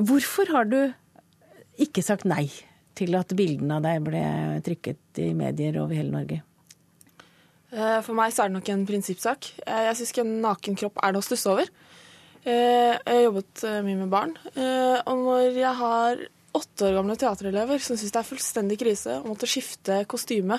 [0.00, 0.78] Hvorfor har du
[1.80, 2.46] ikke sagt nei
[2.96, 4.24] til at bildene av deg ble
[4.64, 6.40] trykket i medier over hele Norge?
[7.70, 9.52] Eh, for meg så er det nok en prinsippsak.
[9.66, 11.68] Eh, jeg syns ikke en naken kropp er noe å stusse over.
[12.40, 16.22] Jeg har jobbet mye med barn, og når jeg har
[16.56, 20.56] åtte år gamle teaterelever som syns det er fullstendig krise å måtte skifte kostyme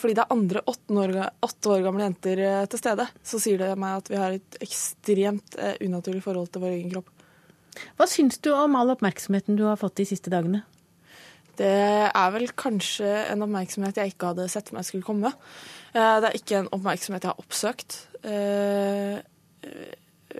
[0.00, 3.72] fordi det er andre åtte år, år gamle jenter eh, til stede, så sier det
[3.80, 7.10] meg at vi har et ekstremt eh, unaturlig forhold til vår egen kropp.
[7.98, 10.62] Hva syns du om all oppmerksomheten du har fått de siste dagene?
[11.56, 11.72] Det
[12.08, 15.32] er vel kanskje en oppmerksomhet jeg ikke hadde sett meg skulle komme.
[15.92, 17.98] Det er ikke en oppmerksomhet jeg har oppsøkt.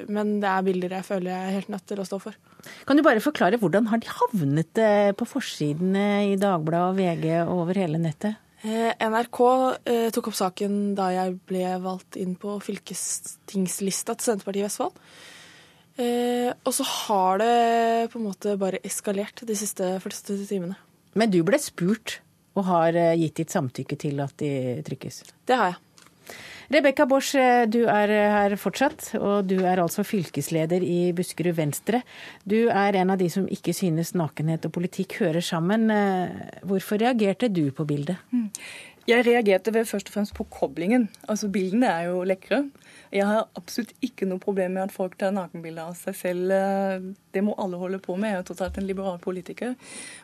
[0.08, 2.38] Men det er bilder jeg føler jeg er helt nødt til å stå for.
[2.86, 7.26] Kan du bare forklare hvordan har de havnet eh, på forsidene i Dagbladet og VG
[7.42, 8.38] og over hele nettet?
[8.62, 9.38] Eh, NRK
[9.90, 15.00] eh, tok opp saken da jeg ble valgt inn på fylkestingslista til Senterpartiet i Vestfold.
[15.98, 17.56] Eh, og så har det
[18.12, 20.78] på en måte bare eskalert de siste 40 timene.
[21.18, 22.20] Men du ble spurt
[22.54, 25.22] og har gitt ditt samtykke til at de trykkes?
[25.48, 25.80] Det har jeg.
[26.72, 32.00] Rebekka Bosch, eh, du er her fortsatt, og du er altså fylkesleder i Buskerud Venstre.
[32.48, 35.90] Du er en av de som ikke synes nakenhet og politikk hører sammen.
[35.92, 38.16] Eh, hvorfor reagerte du på bildet?
[39.04, 41.10] Jeg reagerte ved først og fremst på koblingen.
[41.28, 42.62] Altså Bildene er jo lekre.
[43.12, 46.54] Jeg har absolutt ikke noe problem med at folk tar nakenbilder av seg selv.
[47.34, 48.30] Det må alle holde på med.
[48.30, 49.74] Jeg er tross alt en liberal politiker.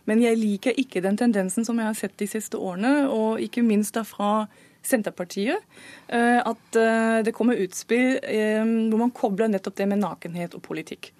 [0.06, 3.66] Men jeg liker ikke den tendensen som jeg har sett de siste årene, og ikke
[3.66, 4.46] minst da fra
[4.88, 5.64] Senterpartiet,
[6.09, 10.64] eh, at eh, det kommer utspill eh, hvor man kobler nettopp det med nakenhet og
[10.64, 11.12] politikk.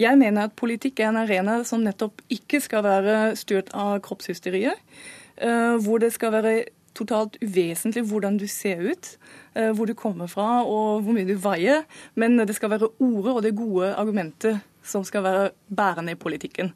[0.00, 4.78] Jeg mener at politikk er en arena som nettopp ikke skal være styrt av kroppshysteriet.
[5.80, 6.52] Hvor det skal være
[6.96, 9.06] totalt uvesentlig hvordan du ser ut,
[9.76, 11.86] hvor du kommer fra og hvor mye du veier.
[12.12, 16.72] Men det skal være ordet og det gode argumentet som skal være bærende i politikken.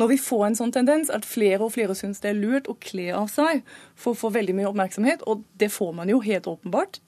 [0.00, 2.76] Når vi får en sånn tendens at flere og flere syns det er lurt å
[2.80, 3.62] kle av seg
[3.98, 7.00] for å få veldig mye oppmerksomhet, og det får man jo helt åpenbart,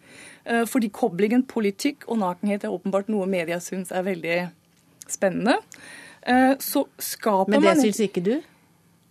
[0.44, 4.40] eh, fordi koblingen politikk og nakenhet er åpenbart noe media syns er veldig
[5.08, 5.58] spennende,
[6.26, 8.34] eh, så skaper man Men det man syns ikke du?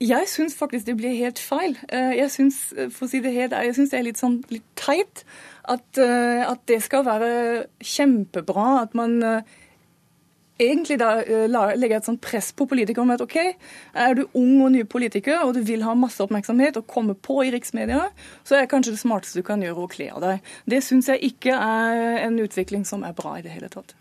[0.03, 1.77] Jeg syns faktisk det blir helt feil.
[1.87, 4.65] Eh, jeg syns, for å si det helt, jeg synes det er litt sånn litt
[4.75, 5.23] teit
[5.63, 9.43] at, at det skal være kjempebra at man
[10.61, 13.37] egentlig da eh, legger et sånt press på politikere om at OK,
[13.93, 17.41] er du ung og ny politiker og du vil ha masse oppmerksomhet og komme på
[17.45, 18.05] i riksmedia,
[18.45, 20.53] så er kanskje det smarteste du kan gjøre å kle av deg.
[20.69, 23.95] Det syns jeg ikke er en utvikling som er bra i det hele tatt.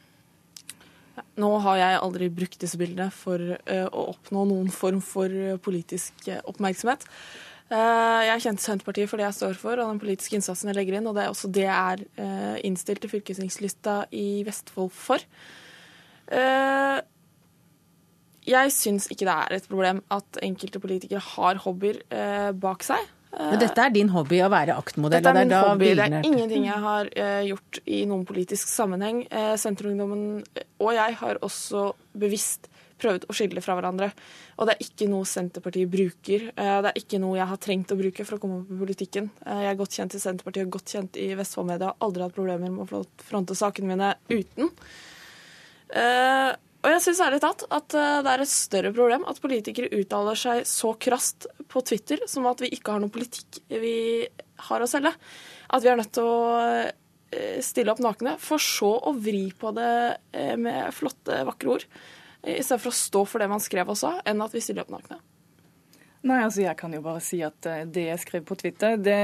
[1.41, 5.57] Nå har jeg aldri brukt disse bildene for uh, å oppnå noen form for uh,
[5.65, 7.07] politisk oppmerksomhet.
[7.73, 10.99] Jeg er kjent Senterpartiet for det jeg står for, og den politiske innsatsen jeg legger
[10.99, 11.07] inn.
[11.09, 15.25] Og det er også det jeg er innstilt til fylkestingslista i Vestfold for.
[16.33, 17.01] Eh,
[18.53, 23.11] jeg syns ikke det er et problem at enkelte politikere har hobbyer eh, bak seg.
[23.33, 25.23] Men dette er din hobby, å være aktmodell?
[25.23, 25.92] Dette er min hobby.
[25.97, 29.23] Det er ingenting jeg har uh, gjort i noen politisk sammenheng.
[29.57, 30.42] Senterungdommen
[30.77, 32.68] og jeg har også bevisst
[33.01, 34.11] prøvd å skille fra hverandre.
[34.61, 36.45] Og det er ikke noe Senterpartiet bruker.
[36.53, 39.31] Det er ikke noe jeg har trengt å bruke for å komme opp i politikken.
[39.49, 41.95] jeg er godt kjent i Senterpartiet og godt kjent i Vestfold Media.
[41.95, 44.68] Har aldri hatt problemer med å fronte sakene mine uten.
[45.92, 46.52] Uh,
[46.83, 50.38] og jeg syns ærlig talt at uh, det er et større problem at politikere uttaler
[50.38, 54.24] seg så krast på Twitter som at vi ikke har noen politikk vi
[54.68, 55.12] har å selge.
[55.72, 59.70] At vi er nødt til å uh, stille opp nakne, for så å vri på
[59.72, 59.92] det
[60.61, 61.87] med flotte, vakre ord.
[62.44, 64.85] I stedet for å stå for det man skrev og sa, enn at vi stiller
[64.85, 65.16] opp nakne.
[66.22, 69.16] Nei, altså Jeg kan jo bare si at det jeg skrev på Twitter, det,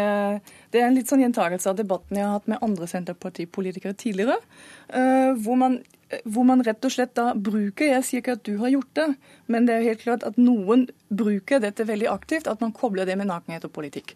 [0.72, 4.40] det er en litt sånn gjentagelse av debatten jeg har hatt med andre Senterpartipolitikere tidligere.
[4.88, 5.81] Hvor man
[6.24, 9.09] hvor man rett og slett da bruker Jeg sier ikke at du har gjort det,
[9.53, 13.09] men det er jo helt klart at noen bruker dette veldig aktivt, at man kobler
[13.09, 14.14] det med nakenhet og politikk.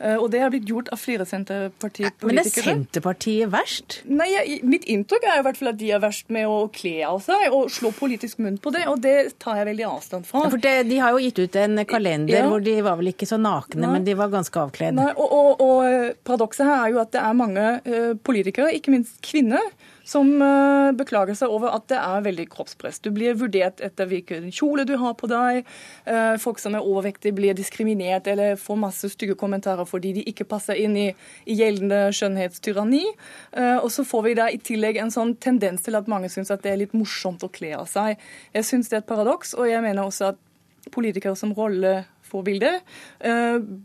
[0.00, 2.30] Eh, og det har blitt gjort av flere Senterpartipolitikere.
[2.30, 3.98] Men er Senterpartiet verst?
[4.08, 6.94] Nei, jeg, Mitt inntrykk er i hvert fall at de er verst med å kle
[7.08, 10.46] av seg og slå politisk munn på det, og det tar jeg veldig avstand fra.
[10.46, 12.48] Ja, for det, De har jo gitt ut en kalender ja.
[12.48, 13.94] hvor de var vel ikke så nakne, Nei.
[13.96, 14.96] men de var ganske avkledd.
[14.96, 17.70] Nei, og, og, og Paradokset her er jo at det er mange
[18.28, 19.72] politikere, ikke minst kvinner,
[20.10, 22.98] som uh, beklager seg over at det er veldig kroppspress.
[23.04, 25.68] Du blir vurdert etter hvilken kjole du har på deg.
[26.08, 30.48] Uh, folk som er overvektige blir diskriminert eller får masse stygge kommentarer fordi de ikke
[30.50, 31.08] passer inn i,
[31.46, 33.04] gjeldende skjønnhetstyranni.
[33.54, 36.50] Uh, og så får vi da i tillegg en sånn tendens til at mange syns
[36.50, 38.18] at det er litt morsomt å kle av seg.
[38.56, 40.46] Jeg syns det er et paradoks, og jeg mener også at
[40.90, 42.78] politikere som rolleforbilder,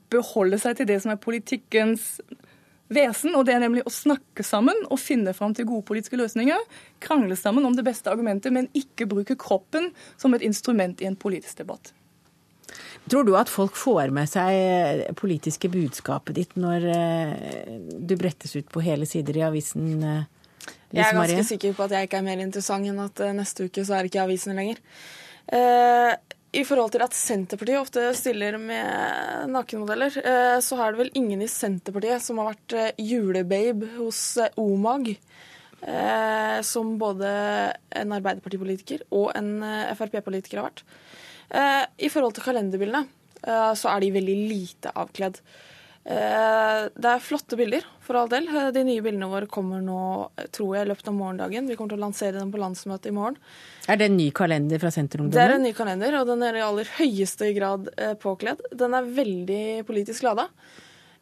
[0.10, 2.14] beholder seg til det som er politikkens
[2.94, 6.62] vesen, og det er nemlig å snakke sammen og finne fram til gode politiske løsninger.
[7.04, 11.18] Krangle sammen om det beste argumentet, men ikke bruke kroppen som et instrument i en
[11.18, 11.94] politisk debatt.
[13.10, 18.70] Tror du at folk får med seg politiske budskapet ditt når eh, du brettes ut
[18.72, 19.92] på hele sider i avisen?
[20.02, 20.24] Eh,
[20.66, 21.46] Lise jeg er ganske Marie?
[21.46, 24.06] sikker på at jeg ikke er mer interessant enn at eh, neste uke så er
[24.06, 24.82] det ikke avisen lenger.
[26.56, 31.42] I forhold til at Senterpartiet ofte stiller med nakenmodeller, eh, så er det vel ingen
[31.44, 35.16] i Senterpartiet som har vært eh, julebabe hos eh, Omag.
[36.66, 37.28] Som både
[37.94, 39.60] en Arbeiderpartipolitiker og en
[39.94, 40.80] Frp-politiker har vært.
[42.02, 43.04] I forhold til kalenderbildene
[43.78, 45.38] så er de veldig lite avkledd.
[46.06, 48.46] Eh, det er flotte bilder, for all del.
[48.76, 50.00] De nye bildene våre kommer nå,
[50.54, 51.70] tror jeg, i løpet av morgendagen.
[51.70, 53.40] Vi kommer til å lansere dem på landsmøtet i morgen.
[53.90, 55.36] Er det en ny kalender fra Senterungdommen?
[55.36, 57.90] Det er en ny kalender, og den er i aller høyeste grad
[58.22, 58.62] påkledd.
[58.78, 60.50] Den er veldig politisk lada.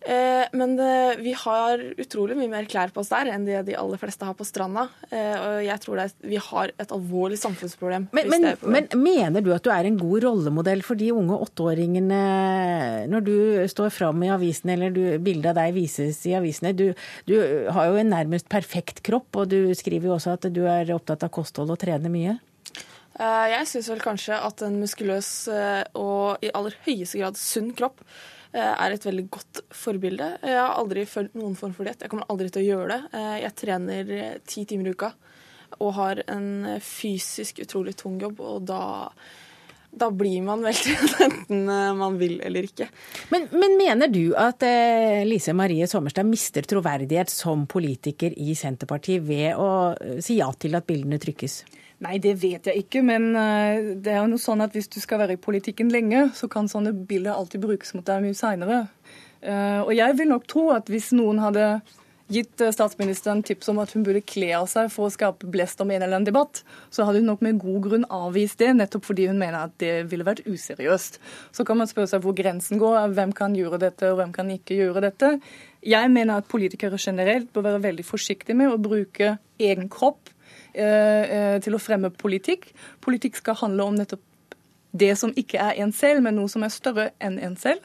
[0.05, 3.75] Eh, men det, vi har utrolig mye mer klær på oss der enn det de
[3.79, 4.89] aller fleste har på stranda.
[5.07, 8.09] Eh, og jeg tror er, vi har et alvorlig samfunnsproblem.
[8.15, 12.19] Men, men, men, mener du at du er en god rollemodell for de unge åtteåringene
[13.11, 13.35] når du
[13.71, 16.75] står fram i avisene, eller du, bildet av deg vises i avisene?
[16.75, 16.89] Du,
[17.29, 17.37] du,
[17.71, 21.23] har jo en nærmest perfekt kropp, og du skriver jo også at du er opptatt
[21.23, 22.35] av kosthold og trener mye.
[23.13, 25.33] Eh, jeg syns vel kanskje at en muskuløs
[25.95, 30.27] og i aller høyeste grad sunn kropp Eh, er et veldig godt forbilde.
[30.45, 32.03] Jeg har aldri følt noen form for diett.
[32.05, 33.19] Jeg kommer aldri til å gjøre det.
[33.19, 35.13] Eh, jeg trener eh, ti timer i uka
[35.81, 38.83] og har en fysisk utrolig tung jobb, og da
[39.93, 41.67] da blir man vel trent enten
[41.99, 42.87] man vil eller ikke.
[43.29, 49.21] Men, men mener du at eh, Lise Marie Sommerstad mister troverdighet som politiker i Senterpartiet
[49.27, 51.59] ved å si ja til at bildene trykkes?
[52.03, 54.99] Nei, det vet jeg ikke, men uh, det er jo noe sånn at hvis du
[54.99, 58.85] skal være i politikken lenge, så kan sånne bilder alltid brukes mot deg mye seinere.
[59.43, 61.67] Uh, og jeg vil nok tro at hvis noen hadde
[62.33, 65.81] gitt eh, statsministeren tips om at hun burde kle av seg for å skape blest
[65.83, 66.61] om en eller annen debatt,
[66.93, 70.07] så hadde hun nok med god grunn avvist det, nettopp fordi hun mener at det
[70.11, 71.19] ville vært useriøst.
[71.55, 74.51] Så kan man spørre seg hvor grensen går, hvem kan gjøre dette og hvem kan
[74.55, 75.33] ikke gjøre dette.
[75.83, 80.31] Jeg mener at politikere generelt bør være veldig forsiktige med å bruke egen kropp Eh,
[80.31, 80.42] eh,
[80.73, 82.71] til å fremme politikk.
[83.03, 84.23] Politikk skal handle om nettopp
[84.93, 87.81] det som ikke er en selv, men noe som er større enn en selv.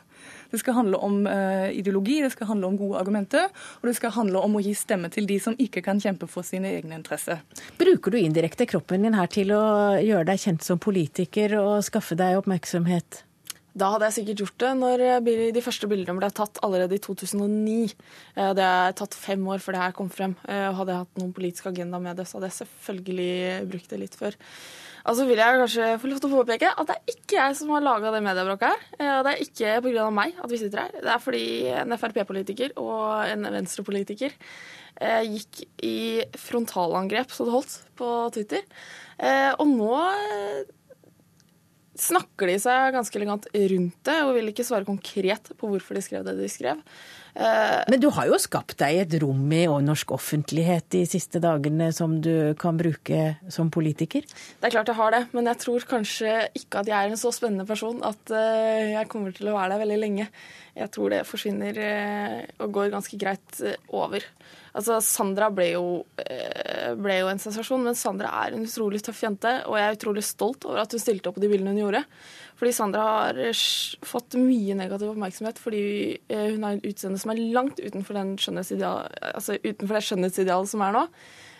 [0.51, 4.15] Det skal handle om uh, ideologi, det skal handle om gode argumenter, og det skal
[4.17, 7.43] handle om å gi stemme til de som ikke kan kjempe for sine egne interesser.
[7.81, 9.63] Bruker du indirekte kroppen din her til å
[10.01, 13.28] gjøre deg kjent som politiker og skaffe deg oppmerksomhet?
[13.79, 15.03] Da hadde jeg sikkert gjort det når
[15.55, 17.95] de første bildene ble tatt allerede i 2009.
[18.35, 20.35] Eh, det er tatt fem år før det her kom frem.
[20.49, 24.01] Eh, hadde jeg hatt noen politisk agenda med det, så hadde jeg selvfølgelig brukt det
[24.03, 24.39] litt før.
[25.09, 27.59] Og så vil jeg kanskje få lov til å påpeke at det er ikke jeg
[27.61, 28.89] som har laga det mediebråket her.
[28.99, 30.09] Eh, det er ikke pga.
[30.19, 30.97] meg at vi sitter her.
[30.99, 31.45] Det er fordi
[31.77, 34.35] en Frp-politiker og en Venstre-politiker
[34.99, 38.65] gikk i frontalangrep, så det holdt, på Twitter.
[39.63, 39.93] Og nå
[42.03, 46.03] snakker de seg ganske elegant rundt det og vil ikke svare konkret på hvorfor de
[46.05, 46.83] skrev det de skrev.
[47.39, 51.91] Eh, Men du har jo skapt deg et rom i norsk offentlighet de siste dagene
[51.95, 54.27] som du kan bruke som politiker?
[54.27, 57.21] Det er klart jeg har det, men jeg tror kanskje ikke at jeg er en
[57.21, 60.31] så spennende person at eh, jeg kommer til å være der veldig lenge.
[60.79, 63.63] Jeg tror det forsvinner eh, og går ganske greit
[63.95, 64.25] over.
[64.77, 65.85] Altså, Sandra ble jo,
[66.21, 69.55] eh, ble jo, en sensasjon, men Sandra er en utrolig tøff jente.
[69.67, 72.05] Og jeg er utrolig stolt over at hun stilte opp på de bildene hun gjorde.
[72.59, 73.43] Fordi Sandra har
[74.07, 75.83] fått mye negativ oppmerksomhet fordi
[76.27, 80.97] eh, hun har en utseende som er langt utenfor, altså utenfor det skjønnhetsidealet som er
[80.97, 81.05] nå.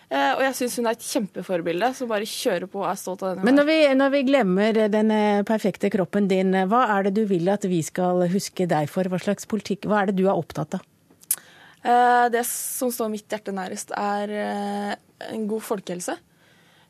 [0.09, 3.23] Eh, og jeg syns hun er et kjempeforbilde som bare kjører på og er stolt
[3.23, 5.15] av den Men når vi, når vi glemmer den
[5.47, 9.07] perfekte kroppen din, hva er det du vil at vi skal huske deg for?
[9.07, 10.87] Hva slags politikk, hva er det du er opptatt av?
[11.83, 14.95] Eh, det som står mitt hjerte nærest, er eh,
[15.31, 16.17] en god folkehelse.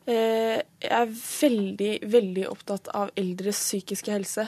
[0.09, 4.47] Eh, jeg er veldig, veldig opptatt av eldres psykiske helse.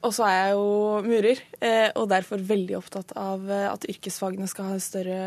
[0.00, 1.40] Og så er jeg jo murer,
[2.00, 5.20] og derfor veldig opptatt av at yrkesfagene skal ha større,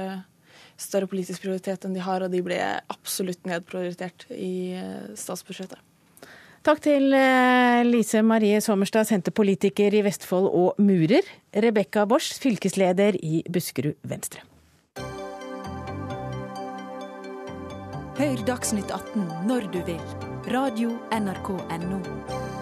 [0.81, 2.57] større politisk prioritet enn de har, og de ble
[2.89, 4.73] absolutt nedprioritert i
[5.13, 5.92] statsbudsjettet.
[6.63, 11.27] Takk til eh, Lise Marie Sommerstad, senterpolitiker i Vestfold og murer.
[11.51, 14.45] Rebekka Bosch, fylkesleder i Buskerud Venstre.
[18.13, 20.01] Hør Dagsnytt 18 når du vil.
[20.53, 22.52] Radio NRK Radio.nrk.no.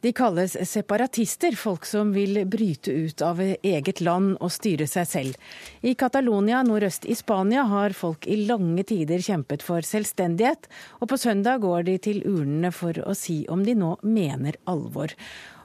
[0.00, 5.48] De kalles separatister, folk som vil bryte ut av eget land og styre seg selv.
[5.82, 10.70] I Catalonia nordøst i Spania har folk i lange tider kjempet for selvstendighet,
[11.02, 15.16] og på søndag går de til urnene for å si om de nå mener alvor.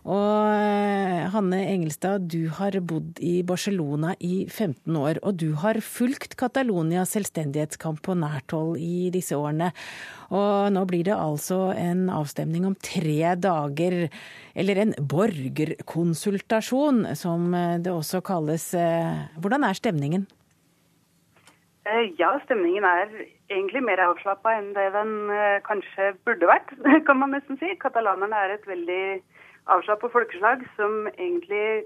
[0.04, 5.80] Og eh, Hanne Engelstad, du har bodd i Barcelona i 15 år, og du har
[5.80, 9.72] fulgt Catalonias selvstendighetskamp på nært hold i disse årene.
[10.36, 14.10] Og nå blir det altså en avstemning om tre dager,
[14.60, 18.74] eller en borgerkonsultasjon, som det også kalles.
[19.39, 20.28] Hvordan er stemningen?
[21.84, 23.10] Eh, ja, stemningen er
[23.51, 26.72] egentlig mer avslappa enn det den eh, kanskje burde vært,
[27.08, 27.74] kan man nesten si.
[27.82, 29.04] Katalanerne er et veldig
[29.72, 31.86] avslappa folkeslag som egentlig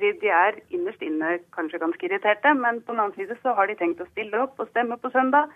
[0.00, 3.76] de er innerst inne kanskje ganske irriterte, men på den annen side så har de
[3.78, 5.52] tenkt å stille opp og stemme på søndag.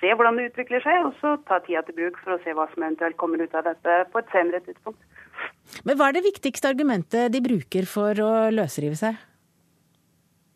[0.00, 2.66] se hvordan det utvikler seg, og så ta tida til bruk for å se hva
[2.72, 5.00] som eventuelt kommer ut av dette på et senere tidspunkt.
[5.86, 9.16] Men hva er det viktigste argumentet de bruker for å løsrive seg?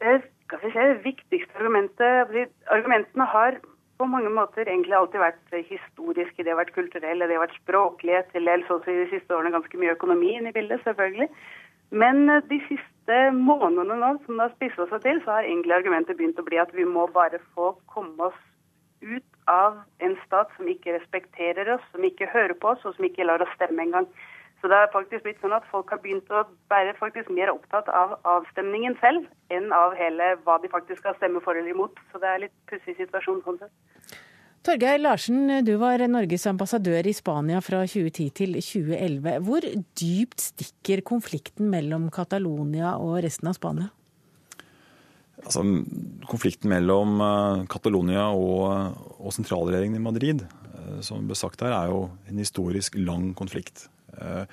[0.02, 2.34] Det skal vi se, det viktigste argumentet
[2.74, 3.60] Argumentene har
[3.98, 8.22] på mange måter egentlig alltid vært historiske, de har vært kulturelle, de har vært språklige,
[8.32, 11.28] til dels også i de siste årene ganske mye økonomi inne i bildet, selvfølgelig.
[11.90, 15.78] Men eh, de siste månedene nå, som det har spissa seg til, så har egentlig
[15.78, 18.40] argumentet begynt å bli at vi må bare få komme oss
[19.02, 23.06] ut av en stat som ikke respekterer oss, som ikke hører på oss, og som
[23.08, 24.08] ikke lar oss stemme engang.
[24.58, 27.86] Så det er faktisk blitt sånn at folk har begynt å være faktisk mer opptatt
[27.94, 32.00] av avstemningen selv enn av hele hva de faktisk skal stemme for eller imot.
[32.10, 34.18] Så det er litt pussig situasjon sånn sett.
[34.66, 39.36] Torgeir Larsen, du var Norges ambassadør i Spania fra 2010 til 2011.
[39.46, 39.66] Hvor
[40.00, 43.92] dypt stikker konflikten mellom Catalonia og resten av Spania?
[45.38, 45.62] Altså,
[46.26, 50.42] konflikten mellom uh, Catalonia og, og sentralregjeringen i Madrid,
[50.74, 53.86] uh, som ble sagt her, er jo en historisk lang konflikt.
[54.16, 54.44] Uh,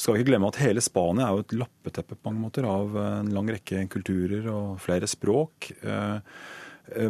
[0.00, 2.94] skal vi ikke glemme at hele Spania er jo et lappeteppe på mange måter av
[2.96, 5.68] en lang rekke kulturer og flere språk.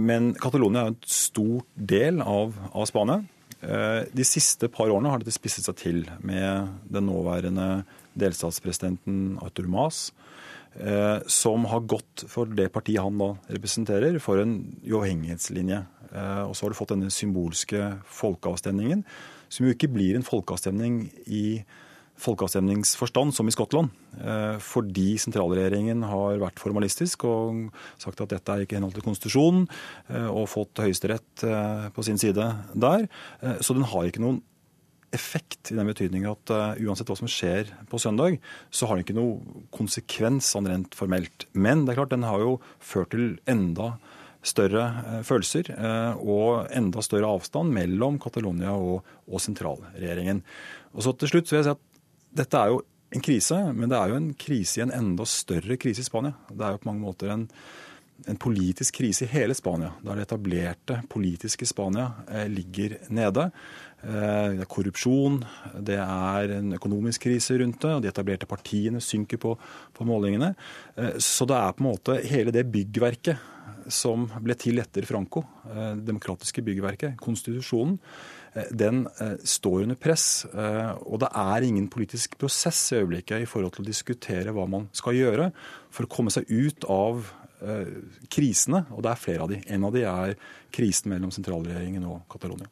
[0.02, 3.20] Men Catalonia er en stor del av, av, Spania.
[3.62, 7.68] De siste par årene har dette spisset seg til med den nåværende
[8.18, 10.08] delstatspresidenten Artur Mas
[10.78, 15.82] Eh, som har gått for det partiet han da representerer, for en uavhengighetslinje.
[16.10, 19.02] Eh, og så har du fått denne symbolske folkeavstemningen,
[19.50, 21.62] som jo ikke blir en folkeavstemning i
[22.20, 23.94] folkeavstemningsforstand som i Skottland.
[24.20, 27.70] Eh, fordi sentralregjeringen har vært formalistisk og
[28.00, 29.66] sagt at dette er ikke i henhold til konstitusjonen,
[30.28, 31.44] og fått Høyesterett
[31.96, 32.44] på sin side
[32.74, 33.06] der.
[33.64, 34.42] Så den har ikke noen
[35.16, 38.36] effekt i den betydning at uansett hva som skjer på søndag,
[38.70, 41.48] så har den ikke noen konsekvens sånn rent formelt.
[41.52, 43.94] Men det er klart, den har jo ført til enda
[44.46, 50.42] større uh, følelser uh, og enda større avstand mellom Catalonia og, og sentralregjeringen.
[50.94, 51.84] Og så til slutt vil jeg si at
[52.40, 52.80] dette er jo
[53.10, 56.36] en krise, men det er jo en krise i en enda større krise i Spania.
[56.50, 57.48] Det er jo på mange måter en
[58.28, 62.10] en politisk krise i hele Spania, der det etablerte politiske Spania
[62.52, 63.46] ligger nede.
[64.00, 65.42] Eh, det er korrupsjon,
[65.84, 69.54] det er en økonomisk krise rundt det, og de etablerte partiene synker på,
[69.96, 70.54] på målingene.
[70.96, 73.48] Eh, så det er på en måte hele det byggverket
[73.88, 77.98] som ble til etter Franco, eh, det demokratiske byggverket, konstitusjonen,
[78.74, 79.04] den
[79.46, 80.42] står under press.
[80.50, 84.88] Og det er ingen politisk prosess i øyeblikket i forhold til å diskutere hva man
[84.90, 85.46] skal gjøre
[85.94, 87.30] for å komme seg ut av
[88.26, 88.82] krisene.
[88.90, 89.60] Og det er flere av de.
[89.70, 90.34] En av de er
[90.74, 92.66] krisen mellom sentralregjeringen og Catalonia.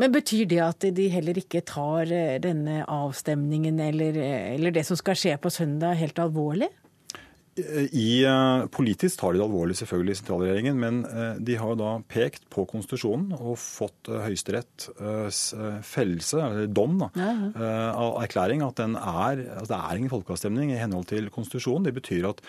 [0.00, 4.86] Men betyr det at de heller ikke tar eh, denne avstemningen eller, eh, eller det
[4.88, 6.70] som skal skje på søndag, helt alvorlig?
[7.54, 10.78] I, uh, politisk tar de det alvorlig, selvfølgelig, i sentralregjeringen.
[10.80, 16.96] Men uh, de har da pekt på konstitusjonen og fått Høyesteretts Høyesterett fellelse, eller dom,
[17.00, 17.72] da, ja, ja.
[17.92, 21.84] av erklæring at den er, altså det er ingen folkeavstemning i henhold til konstitusjonen.
[21.86, 22.40] Det betyr at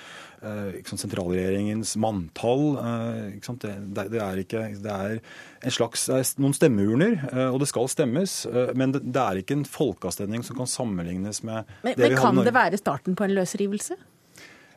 [0.88, 2.66] sant, sentralregjeringens manntall
[3.64, 3.74] det,
[4.12, 5.20] det, er ikke Det er
[5.64, 8.40] en slags, det er noen stemmeurner, og det skal stemmes.
[8.76, 12.18] Men det, det er ikke en folkeavstemning som kan sammenlignes med men, det vi har
[12.18, 14.00] Men kan det være starten på en løsrivelse?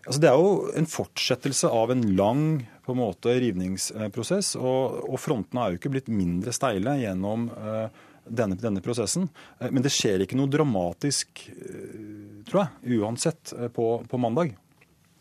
[0.06, 2.42] Altså, det er jo en fortsettelse av en lang
[2.86, 4.54] på en måte, rivningsprosess.
[4.60, 7.88] Og, og frontene er jo ikke blitt mindre steile gjennom uh,
[8.26, 9.26] denne, denne, prosessen.
[9.58, 14.54] Uh, men det skjer ikke noe dramatisk, uh, tror jeg, uansett på, på mandag.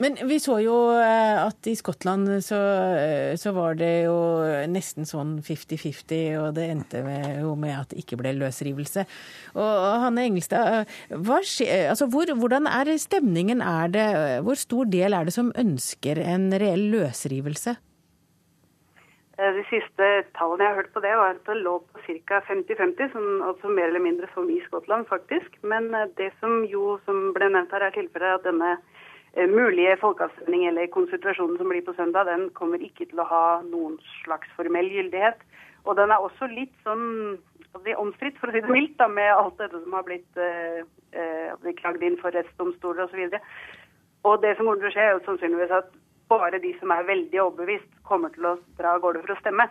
[0.04, 2.58] Men vi så jo eh, at i Skottland så,
[3.00, 4.18] eh, så var det jo
[4.68, 9.06] nesten sånn 50-50, og det endte med, jo med at det ikke ble løsrivelse.
[9.56, 10.91] Og Hanne Engelstad,
[11.48, 13.64] skje, altså hvor, hvordan er stemningen?
[13.64, 14.08] Er det,
[14.43, 17.78] hvor stor del er det som ønsker en reell løsrivelse?
[19.39, 22.41] Eh, de siste tallene jeg har hørt på det, var at det lå på ca.
[22.52, 23.16] 50-50,
[23.48, 25.56] altså mer eller mindre som i Skottland, faktisk.
[25.64, 25.88] Men
[26.20, 28.95] det som jo som ble nevnt her, er tilfellet at denne Eh,
[29.36, 33.97] mulige folkeavstemning eller konsultasjonen som blir på søndag, den kommer ikke til å ha noen
[34.23, 35.41] slags formell gyldighet.
[35.86, 37.38] Og den er også litt sånn
[37.99, 40.81] omstridt, for å si det mildt, da, med alt dette som har blitt eh,
[41.11, 43.19] eh, klagd inn for rettsdomstoler osv.
[43.19, 45.91] Og, så og det som kommer til å skje, er jo sannsynligvis at
[46.31, 49.67] bare de som er veldig overbevist, kommer til å dra av gårde for å stemme.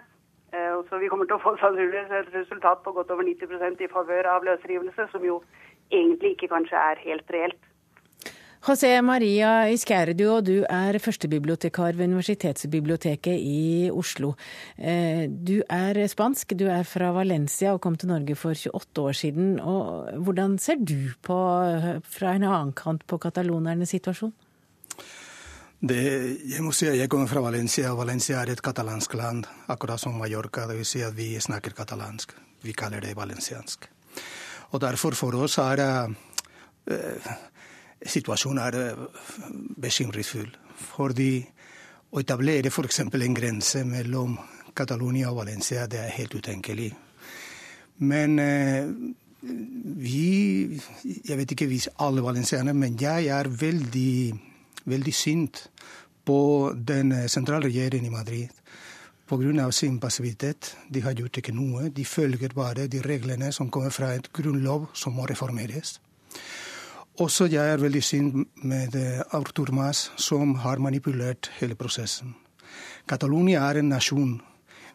[0.54, 3.90] Eh, så vi kommer til å få sannsynligvis et resultat på godt over 90% i
[3.90, 5.40] favør av løsrivelse, som jo
[5.90, 7.70] egentlig ikke kanskje er helt reelt.
[8.64, 14.30] José Maria Iskerdu, og du er førstebibliotekar ved Universitetsbiblioteket i Oslo.
[14.78, 19.20] Eh, du er spansk, du er fra Valencia og kom til Norge for 28 år
[19.20, 19.52] siden.
[19.60, 21.36] Og hvordan ser du på,
[22.08, 24.32] fra en annen kant på katalonernes situasjon?
[25.84, 26.00] Det,
[26.48, 30.00] jeg må si at jeg kommer fra Valencia, og Valencia er et katalansk land, akkurat
[30.00, 30.64] som Mallorca.
[30.70, 32.32] Det vil si at vi snakker katalansk.
[32.64, 33.90] Vi kaller det valenciansk.
[34.72, 37.34] Og derfor for oss er uh,
[38.04, 39.04] situasjonen er
[39.80, 40.50] bekymringsfull.
[40.94, 41.32] Fordi
[42.14, 43.00] å etablere f.eks.
[43.06, 44.36] en grense mellom
[44.74, 46.92] Catalonia og Valencia, det er helt utenkelig.
[48.02, 48.90] Men uh,
[49.44, 54.32] vi Jeg vet ikke hvis alle valencianere, men jeg er veldig,
[54.88, 55.66] veldig sint
[56.24, 58.48] på den sentrale regjeringen i Madrid
[59.28, 59.70] pga.
[59.72, 60.76] sin passivitet.
[60.88, 61.90] De har gjort ikke noe.
[61.90, 66.00] De følger bare de reglene som kommer fra et grunnlov som må reformeres.
[67.22, 68.96] Også jeg er veldig sint med
[69.36, 72.34] Artur Mas, som har manipulert hele prosessen.
[73.06, 74.40] Catalonia er en nasjon.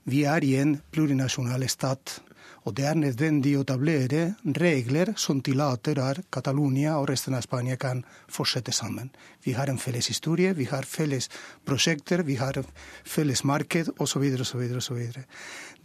[0.04, 2.20] Vi er i en plurinasjonal stat.
[2.68, 7.78] Og det er nødvendig å etablere regler som tillater at Catalonia og resten av Spania
[7.80, 9.14] kan fortsette sammen.
[9.46, 11.30] Vi har en felles historie, vi har felles
[11.66, 12.60] prosjekter, vi har
[13.08, 14.28] felles marked osv.
[14.44, 15.00] osv.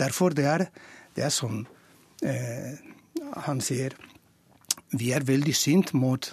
[0.03, 0.67] Derfor det er
[1.15, 1.63] det er som
[2.27, 2.75] eh,
[3.47, 3.95] han sier,
[4.99, 6.31] vi er veldig sint mot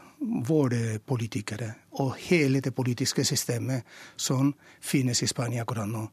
[0.47, 6.05] våre politikere og hele det politiske systemet som finnes i Spania akkurat nå.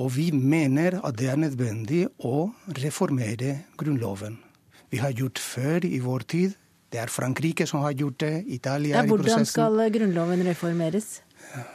[0.00, 2.46] Og vi mener at det er nødvendig å
[2.78, 4.38] reformere Grunnloven.
[4.92, 6.56] Vi har gjort før i vår tid.
[6.92, 8.32] Det er Frankrike som har gjort det.
[8.52, 11.22] Italia ja, Hvordan skal Grunnloven reformeres?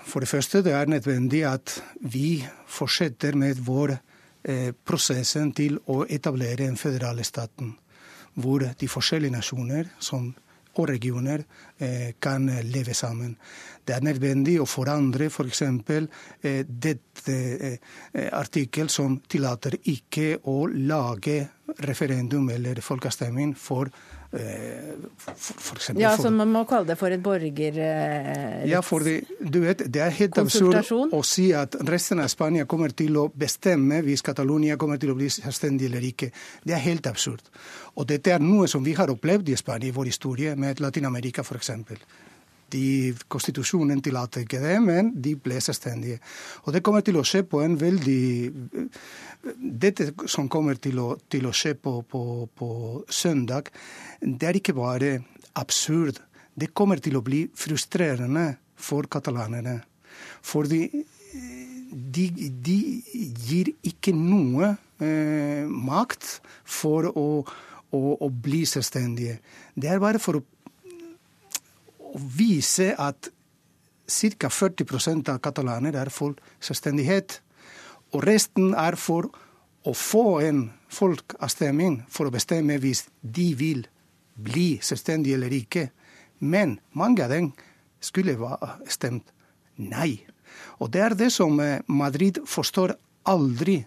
[0.05, 6.03] For det første det er nødvendig at vi fortsetter med vår eh, prosessen til å
[6.09, 7.75] etablere en føderal staten,
[8.37, 10.29] hvor de forskjellige nasjoner som
[10.77, 11.43] og regioner
[11.81, 13.35] eh, kan leve sammen.
[13.85, 15.63] Det er nødvendig å forandre f.eks.
[15.87, 16.07] For
[16.45, 17.37] eh, dette
[17.71, 17.77] eh,
[18.35, 21.39] artikkel som tillater ikke å lage
[21.87, 23.91] referendum eller folkeavstemning for
[24.29, 27.79] for eksempel, ja, så man må kalle det for et borger...
[28.67, 32.67] Ja, for det, du vet, det er helt absurd å si at resten av Spania
[32.67, 36.31] kommer til å bestemme hvis Catalonia kommer til å bli selvstendig eller ikke.
[36.67, 37.47] Det er helt absurd.
[37.95, 41.45] Og dette er noe som vi har opplevd i Spania i vår historie, med Latin-Amerika
[41.47, 41.71] f.eks.
[42.73, 46.19] De, konstitusjonen tillater ikke det, men de ble selvstendige.
[46.65, 48.21] Og det kommer til å skje på en veldig
[49.57, 52.21] Dette som kommer til å, til å skje på, på,
[52.57, 52.69] på
[53.07, 53.69] søndag,
[54.19, 55.11] det er ikke bare
[55.61, 56.19] absurd.
[56.57, 59.77] Det kommer til å bli frustrerende for katalanerne.
[60.43, 60.81] Fordi
[61.91, 62.25] de,
[62.65, 62.77] de
[63.47, 66.37] gir ikke noe eh, makt
[66.67, 67.27] for å,
[67.95, 69.39] å, å, bli selvstendige.
[69.75, 70.45] Det er bare for å
[72.19, 73.29] vise at
[74.07, 74.49] ca.
[74.49, 77.41] 40 av katalanere er for selvstendighet.
[78.15, 79.29] Og resten er for
[79.87, 83.85] å få en folkeavstemning for å bestemme hvis de vil
[84.37, 85.89] bli selvstendige eller ikke.
[86.39, 87.51] Men mange av dem
[87.99, 89.31] skulle ha stemt
[89.75, 90.23] nei.
[90.79, 92.95] Og det er det som eh, Madrid forstår
[93.27, 93.81] aldri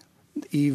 [0.51, 0.71] i,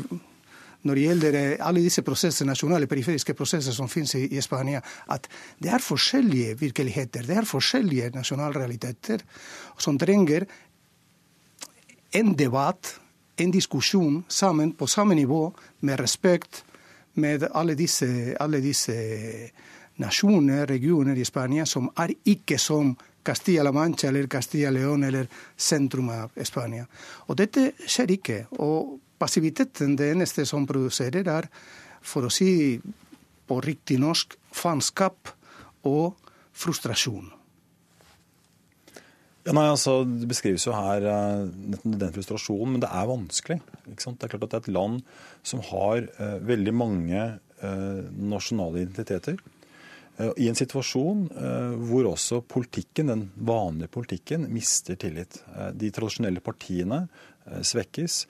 [0.82, 4.82] når det gjelder eh, alle disse prosessene, nasjonale periferiske prosesser som finnes i, i Spania,
[5.12, 5.28] at
[5.62, 9.24] det er forskjellige virkeligheter, det er forskjellige nasjonale realiteter
[9.78, 10.46] som trenger
[12.16, 12.96] en debatt,
[13.36, 15.50] en diskusjon sammen på samme nivå,
[15.80, 16.62] med respekt
[17.16, 18.94] med alle disse, alle disse
[19.96, 22.94] nasjoner, regioner i Spania som er ikke som
[23.26, 26.86] Castilla-La Mancha eller Castilla-León eller sentrum av Spania.
[27.26, 28.38] Og dette skjer ikke.
[28.62, 31.48] Og passiviteten, det eneste som produserer, er,
[32.04, 32.78] for å si
[33.46, 35.32] på riktig norsk, faenskap
[35.86, 36.16] og
[36.56, 37.30] frustrasjon.
[39.46, 41.46] Ja, nei, altså, Det beskrives jo her uh,
[41.84, 43.60] den frustrasjonen, men det er vanskelig.
[43.86, 45.04] Det er klart at det er et land
[45.46, 47.20] som har uh, veldig mange
[47.62, 48.00] uh,
[48.34, 49.38] nasjonale identiteter.
[50.16, 51.26] I en situasjon
[51.90, 55.42] hvor også politikken, den vanlige politikken, mister tillit.
[55.76, 57.02] De tradisjonelle partiene
[57.44, 58.22] svekkes.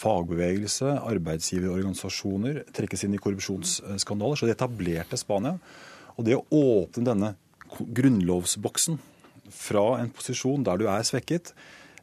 [0.00, 4.38] Fagbevegelse, arbeidsgiverorganisasjoner trekkes inn i korrupsjonsskandaler.
[4.38, 5.58] Så det etablerte Spania.
[6.16, 7.34] Og det å åpne denne
[7.70, 8.98] grunnlovsboksen
[9.50, 11.52] fra en posisjon der du er svekket,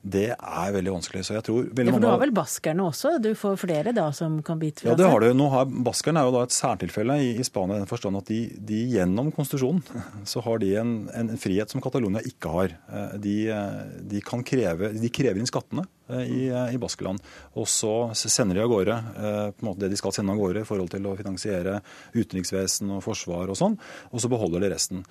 [0.08, 1.24] det er veldig vanskelig.
[1.26, 3.16] Så jeg tror veldig for Du har vel baskerne også?
[3.24, 4.93] Du får flere da som kan bite fra seg?
[4.93, 5.28] Ja, det har du.
[5.36, 8.30] Nå har, baskerne er jo da et særtilfelle i, i Spania i den forstand at
[8.32, 8.39] de,
[8.70, 9.84] de, gjennom konstitusjonen
[10.32, 12.78] så har de en, en, frihet som Catalonia ikke har.
[12.88, 13.84] Eh, de, eh,
[14.14, 15.88] de, kan kreve, de krever inn skattene
[16.24, 17.22] i, i Baskeland.
[17.58, 20.64] Og så sender de av gårde på en måte det de skal sende av gårde
[20.64, 21.80] i forhold til å finansiere
[22.16, 23.78] utenriksvesen og forsvar og sånn,
[24.12, 25.03] og så beholder de resten.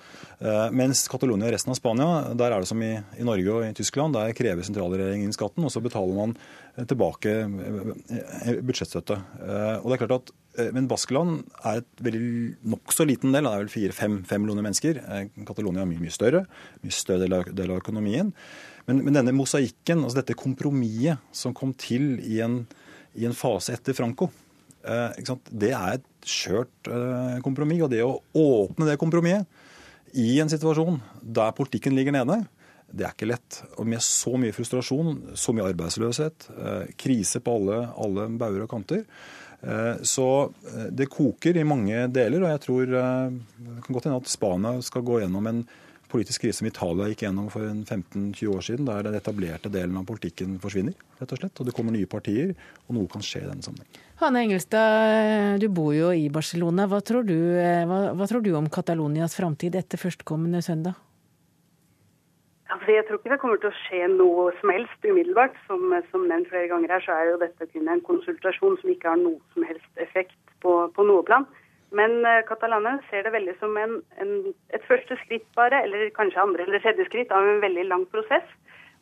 [0.75, 3.75] Mens Catalonia og resten av Spania, der er det som i, i Norge og i
[3.77, 6.35] Tyskland, der krever sentralregjeringen sentralregjering inn skatten, og så betaler man
[6.87, 9.17] tilbake eh, budsjettstøtte.
[9.41, 12.23] Eh, og det er klart at Eh, men Baskeland er et veldig
[12.73, 15.01] nokså liten del, det er vel fire-fem millioner mennesker.
[15.03, 16.45] Eh, Catalonia er mye mye større,
[16.83, 18.33] mye større del av, del av økonomien.
[18.87, 22.61] Men, men, denne mosaikken, altså dette kompromisset som kom til i en,
[23.19, 24.29] i en fase etter Franco,
[24.87, 25.17] eh,
[25.51, 27.83] det er et skjørt eh, kompromiss.
[27.83, 29.65] Og det å åpne det kompromisset
[30.17, 32.45] i en situasjon der politikken ligger nede,
[32.87, 33.59] det er ikke lett.
[33.75, 38.71] Og med så mye frustrasjon, så mye arbeidsløshet, eh, krise på alle, alle bauger og
[38.71, 39.03] kanter.
[39.61, 40.27] Eh, så
[40.71, 44.73] eh, det koker i mange deler, og jeg tror det kan godt hende at Spania
[44.85, 45.65] skal gå gjennom en
[46.11, 50.05] politisk krise som Italia gikk gjennom for 15-20 år siden, der den etablerte delen av
[50.09, 50.95] politikken forsvinner.
[51.19, 52.53] rett Og slett, og det kommer nye partier,
[52.87, 54.03] og noe kan skje i denne sammenheng.
[54.21, 56.87] Hanne Engelstad, du bor jo i Barcelona.
[56.89, 60.97] Hva tror du, hva, hva tror du om Catalonias framtid etter førstkommende søndag?
[62.67, 65.55] Altså, jeg tror ikke det kommer til å skje noe som helst umiddelbart.
[65.69, 69.13] Som, som, nevnt flere ganger her, så er jo dette kun en konsultasjon som ikke
[69.13, 71.47] har noe som helst effekt på, på noe plan.
[71.95, 72.19] Men
[72.49, 74.31] katalanerne ser det veldig som en, en,
[74.75, 78.47] et første skritt bare, eller kanskje andre eller tredje skritt av en veldig lang prosess.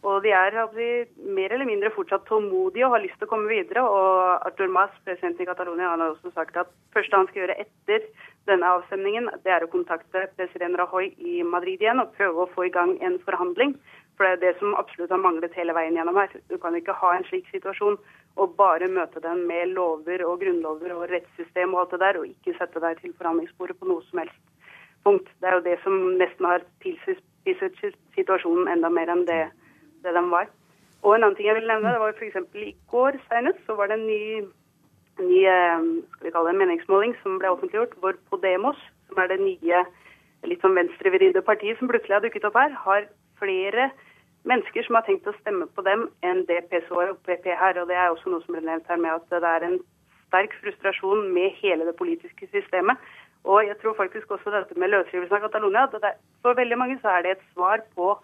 [0.06, 0.88] Og de er de,
[1.34, 3.82] mer eller mindre fortsatt tålmodige og har lyst til å komme videre.
[3.82, 7.58] Og Artur Mas, president i Catalonia, har også sagt at det første han skal gjøre
[7.64, 8.06] etter
[8.46, 12.68] denne avstemningen, det er å kontakte president Rajoy i Madrid igjen og prøve å få
[12.68, 13.74] i gang en forhandling.
[14.16, 16.32] For det er det som absolutt har manglet hele veien gjennom her.
[16.50, 17.98] Du kan ikke ha en slik situasjon
[18.40, 22.28] og bare møte den med lover og grunnlover og rettssystem og alt det der, og
[22.30, 24.42] ikke sette deg til forhandlingsbordet på noe som helst
[25.06, 25.28] punkt.
[25.40, 27.80] Det er jo det som nesten har tilspisset
[28.16, 29.46] situasjonen enda mer enn det
[30.06, 30.48] det de var.
[31.04, 32.38] Og en annen ting jeg vil nevne, det var f.eks.
[32.62, 34.46] i går senest så var det en ny,
[35.22, 35.86] ny eh,
[36.16, 39.84] skal vi kalle det, meningsmåling som ble offentliggjort, hvor Podemos, som er det nye
[40.46, 43.08] litt sånn venstrevridde partiet som plutselig har dukket opp her, har
[43.42, 43.90] flere
[44.50, 47.80] mennesker som har tenkt å stemme på dem enn det PSO og PP her.
[47.82, 49.80] Og det er også noe som ble nevnt her med at det er en
[50.28, 53.02] sterk frustrasjon med hele det politiske systemet.
[53.46, 57.12] Og jeg tror faktisk også dette med løsrivelsen av Catalonia, at for veldig mange så
[57.14, 58.16] er det et svar på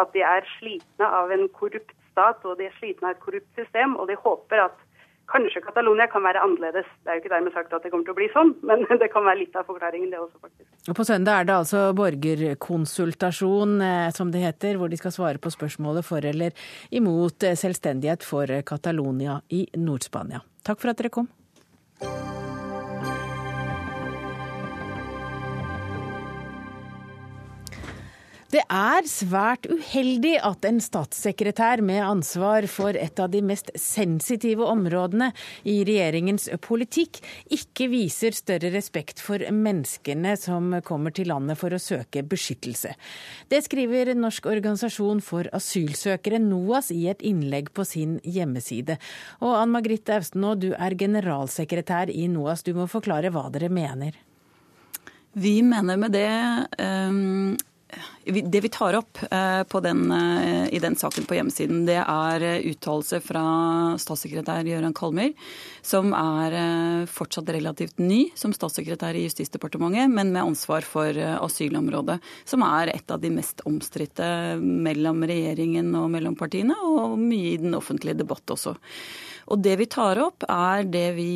[0.00, 3.58] at de er slitne av en korrupt stat og de er slitne av et korrupt
[3.58, 3.96] system.
[4.00, 4.78] Og de håper at
[5.32, 6.88] kanskje Catalonia kan være annerledes.
[7.02, 9.10] Det er jo ikke dermed sagt at det kommer til å bli sånn, men det
[9.12, 10.68] kan være litt av forklaringen, det også, faktisk.
[10.90, 15.42] Og På søndag er det altså borgerkonsultasjon, eh, som det heter, hvor de skal svare
[15.42, 16.56] på spørsmålet for eller
[16.90, 20.44] imot eh, selvstendighet for Catalonia i Nord-Spania.
[20.66, 21.30] Takk for at dere kom.
[28.50, 34.66] Det er svært uheldig at en statssekretær med ansvar for et av de mest sensitive
[34.66, 35.28] områdene
[35.70, 37.20] i regjeringens politikk
[37.54, 42.96] ikke viser større respekt for menneskene som kommer til landet for å søke beskyttelse.
[43.46, 48.98] Det skriver Norsk organisasjon for asylsøkere, NOAS, i et innlegg på sin hjemmeside.
[49.46, 52.66] Og Ann Margrethe Austenå, du er generalsekretær i NOAS.
[52.66, 54.18] Du må forklare hva dere mener.
[55.38, 56.30] Vi mener med det
[56.82, 57.54] um
[58.24, 62.66] det vi tar opp eh, den, eh, i den saken på hjemmesiden, det er eh,
[62.70, 63.42] uttalelse fra
[64.00, 65.32] statssekretær Gøran Kalmyr,
[65.82, 66.56] som er
[67.10, 73.10] fortsatt relativt ny som statssekretær i Justisdepartementet, men med ansvar for asylområdet, som er et
[73.10, 74.28] av de mest omstridte
[74.60, 78.76] mellom regjeringen og mellom partiene, og mye i den offentlige debatt også.
[79.50, 81.32] Og det vi tar opp, er det vi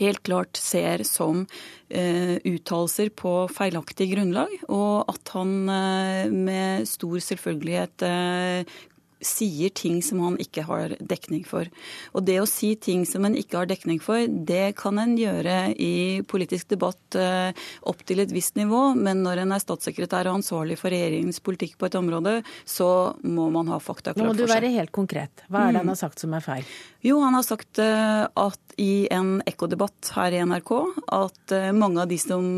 [0.00, 1.46] helt klart ser som
[1.88, 8.78] eh, uttalelser på feilaktig grunnlag, og at han eh, med stor selvfølgelighet eh,
[9.20, 11.68] sier ting som han ikke har dekning for.
[12.14, 15.72] Og det å si ting som en ikke har dekning for, det kan en gjøre
[15.76, 17.52] i politisk debatt eh,
[17.88, 21.76] opp til et visst nivå, men når en er statssekretær og ansvarlig for regjeringens politikk
[21.80, 22.90] på et område, så
[23.22, 24.30] må man ha fakta klart for seg.
[24.30, 25.44] Nå må du være helt konkret.
[25.48, 26.74] Hva er det han har sagt som er feil?
[27.04, 30.72] Jo, han har sagt eh, at i en ekkodebatt her i NRK
[31.16, 32.48] at eh, mange av de som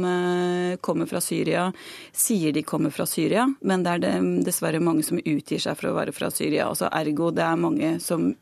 [0.83, 1.67] kommer fra Syria,
[2.13, 5.97] sier de kommer fra Syria, men det er dessverre mange som utgir seg for å
[5.97, 6.52] være fra Syria.
[6.53, 6.69] Syria.
[6.69, 8.33] Altså ergo det er mange som,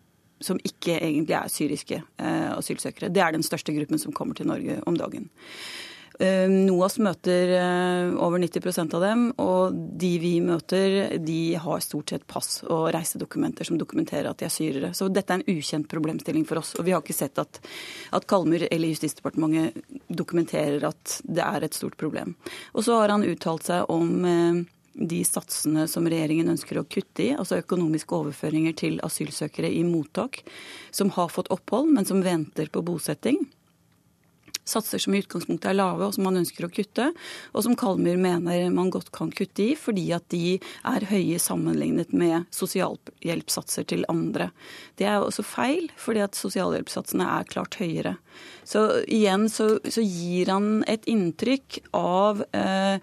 [0.41, 3.13] som ikke egentlig er syriske eh, asylsøkere.
[3.13, 5.31] Det er den største gruppen som kommer til Norge om dagen.
[6.21, 12.13] Eh, NOAS møter eh, over 90% av dem, og de vi møter, de har stort
[12.13, 14.91] sett pass og reisedokumenter som dokumenterer at de er syrere.
[14.93, 16.75] Så dette er en ukjent problemstilling for oss.
[16.77, 17.63] Og vi har ikke sett at,
[18.13, 19.81] at Kalmyr eller Justisdepartementet
[20.13, 22.35] dokumenterer at det er et stort problem.
[22.75, 24.61] Og så har han uttalt seg om eh,
[24.93, 30.43] de satsene som regjeringen ønsker å kutte i, altså økonomiske overføringer til asylsøkere i mottak
[30.91, 33.41] som har fått opphold, men som venter på bosetting.
[34.71, 37.09] satser som i utgangspunktet er lave, og som man ønsker å kutte,
[37.51, 42.13] og som Kalmyr mener man godt kan kutte i, fordi at de er høye sammenlignet
[42.15, 44.51] med sosialhjelpssatser til andre.
[45.01, 48.15] Det er også feil, fordi at sosialhjelpssatsene er klart høyere.
[48.63, 53.01] Så igjen så, så gir han et inntrykk av eh,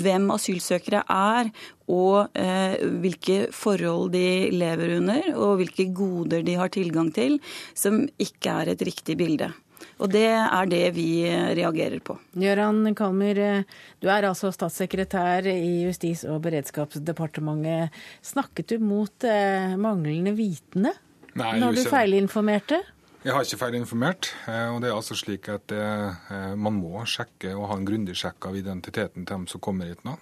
[0.00, 1.52] hvem asylsøkere er,
[1.92, 7.38] og eh, hvilke forhold de lever under, og hvilke goder de har tilgang til,
[7.74, 9.52] som ikke er et riktig bilde.
[9.96, 11.24] Og det er det vi
[11.56, 12.18] reagerer på.
[12.36, 13.64] Gøran Kalmer,
[14.00, 17.94] du er altså statssekretær i Justis- og beredskapsdepartementet.
[18.24, 20.92] Snakket du mot eh, manglende vitende
[21.36, 22.80] Nei, når du feilinformerte?
[23.26, 24.28] Jeg har ikke feilinformert.
[24.30, 28.14] informert, og det er altså slik at eh, Man må sjekke og ha en grundig
[28.14, 30.14] sjekk av identiteten til dem som kommer hit nå.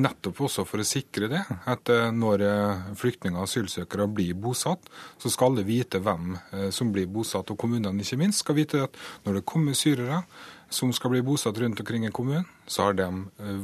[0.00, 1.42] Nettopp også for å sikre det.
[1.68, 2.46] At eh, når
[2.96, 4.88] flyktninger og asylsøkere blir bosatt,
[5.20, 6.38] så skal alle vite hvem
[6.72, 7.52] som blir bosatt.
[7.52, 8.96] Og kommunene ikke minst skal vite at
[9.28, 10.22] når det kommer syrere
[10.72, 13.08] som skal bli bosatt rundt omkring i kommunen, så har de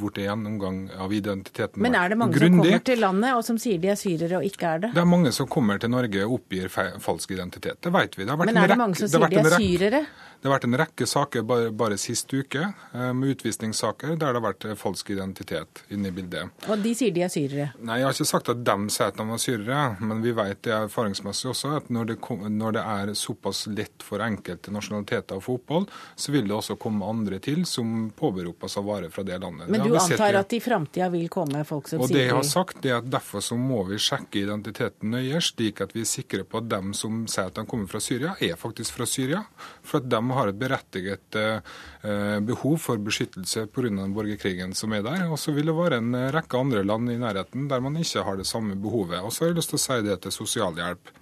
[0.00, 2.50] blitt gjennomgang av identiteten Men er det mange grundig.
[2.50, 4.92] som kommer til landet og som sier de er syrere og ikke er det?
[4.96, 7.80] Det er mange som kommer til Norge og oppgir falsk identitet.
[7.84, 8.24] Det vet vi.
[8.24, 10.07] Det Men er det mange som sier de er syrere?
[10.44, 12.61] Det har vært en rekke saker bare, bare sist uke,
[12.92, 16.50] eh, med utvisningssaker, der det har vært eh, falsk identitet inne i bildet.
[16.68, 17.70] Og de sier de er syrere?
[17.80, 19.78] Nei, jeg har ikke sagt at de sier at de er syrere.
[20.05, 22.18] Men vi vet det erfaringsmessig også at når det,
[22.52, 26.76] når det er såpass lett for enkelte nasjonaliteter å få opphold, så vil det også
[26.76, 29.70] komme andre til som påberoper seg varer fra det landet.
[29.72, 32.36] Men du antar at i framtida vil komme folk som og sier Og det jeg
[32.36, 36.11] har sagt, er at derfor så må vi sjekke identiteten nøye, slik at vi er
[36.11, 39.42] sikre på at dem som sier at de kommer fra Syria, er faktisk fra Syria.
[39.82, 44.07] For at de har et berettiget eh, behov for beskyttelse pga.
[44.14, 45.26] borgerkrigen som er der.
[45.30, 48.36] Og så vil det være en rekke andre land i nærheten der man ikke har
[48.36, 49.20] det samme behovet.
[49.20, 51.12] Og så har jeg lyst til å si det til sosialhjelp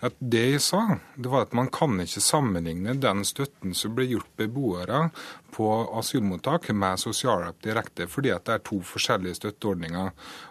[0.00, 0.80] at det jeg sa,
[1.20, 5.08] det var at man kan ikke sammenligne den støtten som ble gjort beboere
[5.52, 10.10] på asylmottak med sosialhjelp direkte, fordi at det er to forskjellige støtteordninger.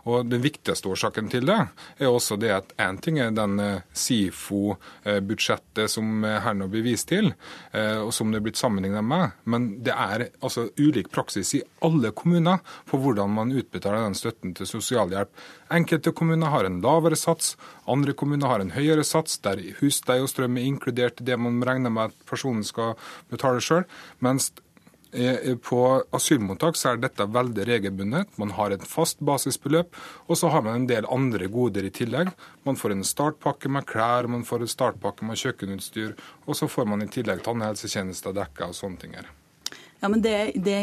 [0.10, 1.58] Og Den viktigste årsaken til det
[2.00, 7.10] er også det at én ting er den eh, SIFO-budsjettet som her nå blir vist
[7.10, 7.34] til,
[7.72, 11.64] eh, og som det er blitt sammenlignet med, men det er altså ulik praksis i
[11.86, 15.32] alle kommuner på hvordan man utbetaler den støtten til sosialhjelp.
[15.74, 17.56] Enkelte kommuner har en lavere sats,
[17.89, 21.62] andre kommuner har en høyere sats, der husleie og strøm er inkludert i det man
[21.66, 22.95] regner med at personen skal
[23.32, 23.86] betale sjøl.
[24.26, 24.52] Mens
[25.66, 25.80] på
[26.14, 28.36] asylmottak så er dette veldig regelbundet.
[28.38, 29.95] Man har et fast basisbeløp,
[30.28, 32.30] og så har man en del andre goder i tillegg.
[32.66, 36.86] Man får en startpakke med klær, man får en startpakke med kjøkkenutstyr, og så får
[36.86, 39.18] man i tillegg tannhelsetjenester dekka og sånne ting.
[39.18, 39.39] her.
[40.02, 40.80] Ja, men det, det,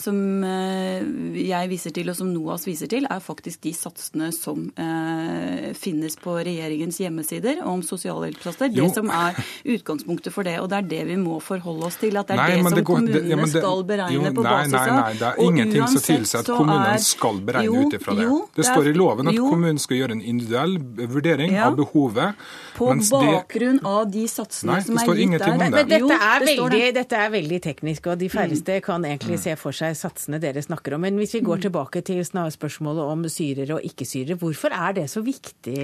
[0.00, 1.02] som eh,
[1.44, 6.16] jeg viser til, og som NOAS viser til, er faktisk de satsene som eh, finnes
[6.16, 8.72] på regjeringens hjemmesider om sosialhjelpsplasser.
[8.72, 9.36] Det som er
[9.76, 10.56] utgangspunktet for det.
[10.62, 12.16] Og det er det vi må forholde oss til.
[12.16, 14.78] At det er nei, det som det går, kommunene ja, skal beregne jo, på basis
[14.78, 14.80] av.
[14.80, 18.30] Nei, nei, nei, det er ingenting som tilsier at kommunene skal beregne ut ifra det.
[18.30, 20.78] Jo, det, står i loven at jo, kommunen skal gjøre en individuell
[21.12, 22.48] vurdering ja, av behovet.
[22.76, 25.56] På bakgrunn av de satsene som er gitt der.
[25.58, 28.08] Men dette er, veldig, dette er veldig teknisk.
[28.12, 31.04] og de færreste kan egentlig se for seg satsene dere snakker om.
[31.06, 35.22] Men hvis vi går tilbake til spørsmålet om syrere og ikke-syrere, hvorfor er det så
[35.24, 35.76] viktig?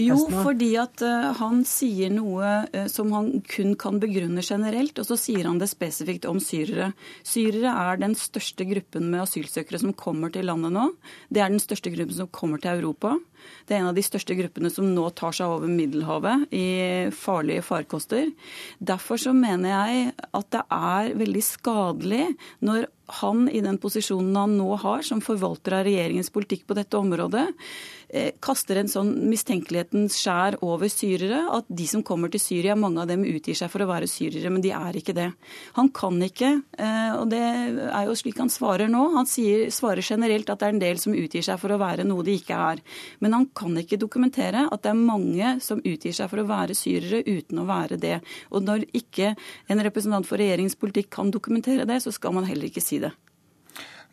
[0.00, 5.08] Jo, fordi at uh, han sier noe uh, som han kun kan begrunne generelt, og
[5.08, 6.92] så sier han det spesifikt om syrere.
[7.26, 10.88] Syrere er den største gruppen med asylsøkere som kommer til landet nå.
[11.28, 13.16] Det er den største gruppen som kommer til Europa.
[13.66, 16.66] Det er en av de største gruppene som nå tar seg over Middelhavet i
[17.16, 18.30] farlige farkoster.
[18.78, 22.26] Derfor så mener jeg at det er veldig skadelig
[22.64, 22.88] når
[23.20, 27.46] han i den posisjonen han nå har som forvalter av regjeringens politikk på dette området,
[28.44, 31.40] kaster en sånn mistenkelighetens skjær over syrere.
[31.56, 34.52] At de som kommer til Syria, mange av dem utgir seg for å være syrere,
[34.52, 35.30] men de er ikke det.
[35.78, 40.04] Han kan ikke, eh, og det er jo slik han svarer nå, han sier, svarer
[40.04, 42.60] generelt at det er en del som utgir seg for å være noe de ikke
[42.72, 42.82] er.
[43.24, 46.76] Men han kan ikke dokumentere at det er mange som utgir seg for å være
[46.78, 48.18] syrere uten å være det.
[48.50, 49.34] Og når ikke
[49.68, 53.14] en representant for regjeringens politikk kan dokumentere det, så skal man heller ikke si det.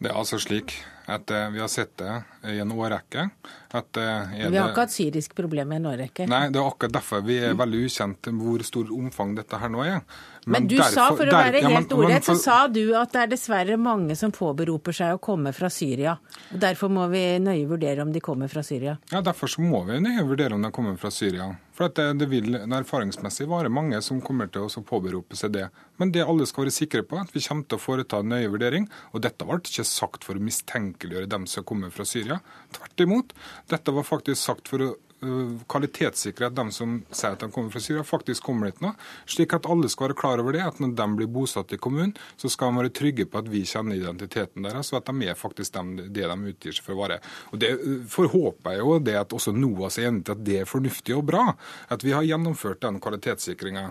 [0.01, 0.73] Det er altså slik
[1.11, 2.13] at eh, vi har sett det
[2.49, 3.27] i en årrekke.
[3.71, 6.27] At, eh, vi har ikke hatt syrisk problem i en årrekke.
[6.27, 9.85] Nei, det er akkurat derfor vi er veldig ukjent hvor stor omfang dette her nå
[9.85, 10.01] er.
[10.45, 12.81] Men, men du derfor, sa, for å være der, helt ja, ordrett, så sa du
[12.97, 16.15] at det er dessverre mange som påberoper seg å komme fra Syria.
[16.49, 18.95] og Derfor må vi nøye vurdere om de kommer fra Syria.
[19.13, 21.51] Ja, derfor så må vi nøye vurdere om de kommer fra Syria.
[21.77, 25.67] For det, det, vil erfaringsmessig være mange som kommer til å påberope seg det.
[26.01, 28.49] Men det alle skal være sikre på, at vi kommer til å foreta en nøye
[28.51, 28.89] vurdering.
[29.13, 32.41] Og dette ble ikke sagt for å mistenkeliggjøre dem som kommer fra Syria.
[32.73, 33.33] Tvert imot.
[33.69, 34.91] Dette var faktisk sagt for å
[35.21, 38.93] kvalitetssikre at de som sier at de kommer fra Syria, faktisk kommer dit nå.
[39.29, 42.15] Slik at alle skal være klar over det, at når de blir bosatt i kommunen,
[42.41, 45.37] så skal de være trygge på at vi kjenner identiteten deres, og at de er
[45.37, 47.19] faktisk dem, det de utgir seg for å være.
[47.51, 47.71] Og Det
[48.09, 51.25] forhåper jeg jo det at også NOAS er enig til at det er fornuftig og
[51.29, 51.45] bra,
[51.93, 53.87] at vi har gjennomført den kvalitetssikringa.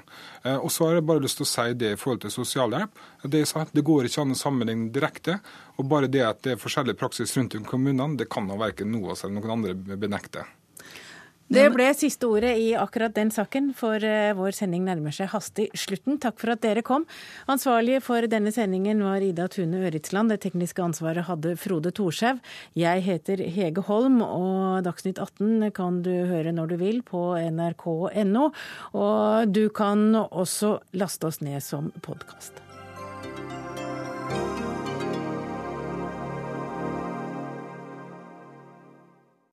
[0.59, 3.03] Og så har jeg bare lyst til å si det i forhold til sosialhjelp.
[3.31, 5.39] Det, det går ikke an å sammenligne direkte.
[5.79, 8.91] Og bare det at det er forskjellig praksis rundt om kommunene, det kan da verken
[8.93, 10.45] NOAS eller noen andre benekte.
[11.51, 15.67] Det ble siste ordet i akkurat den saken, for eh, vår sending nærmer seg hastig
[15.75, 16.21] slutten.
[16.23, 17.09] Takk for at dere kom.
[17.51, 20.31] Ansvarlig for denne sendingen var Ida Tune Øritsland.
[20.31, 22.39] Det tekniske ansvaret hadde Frode Thorshaug.
[22.79, 28.49] Jeg heter Hege Holm, og Dagsnytt 18 kan du høre når du vil på nrk.no.
[28.95, 32.70] Og du kan også laste oss ned som podkast.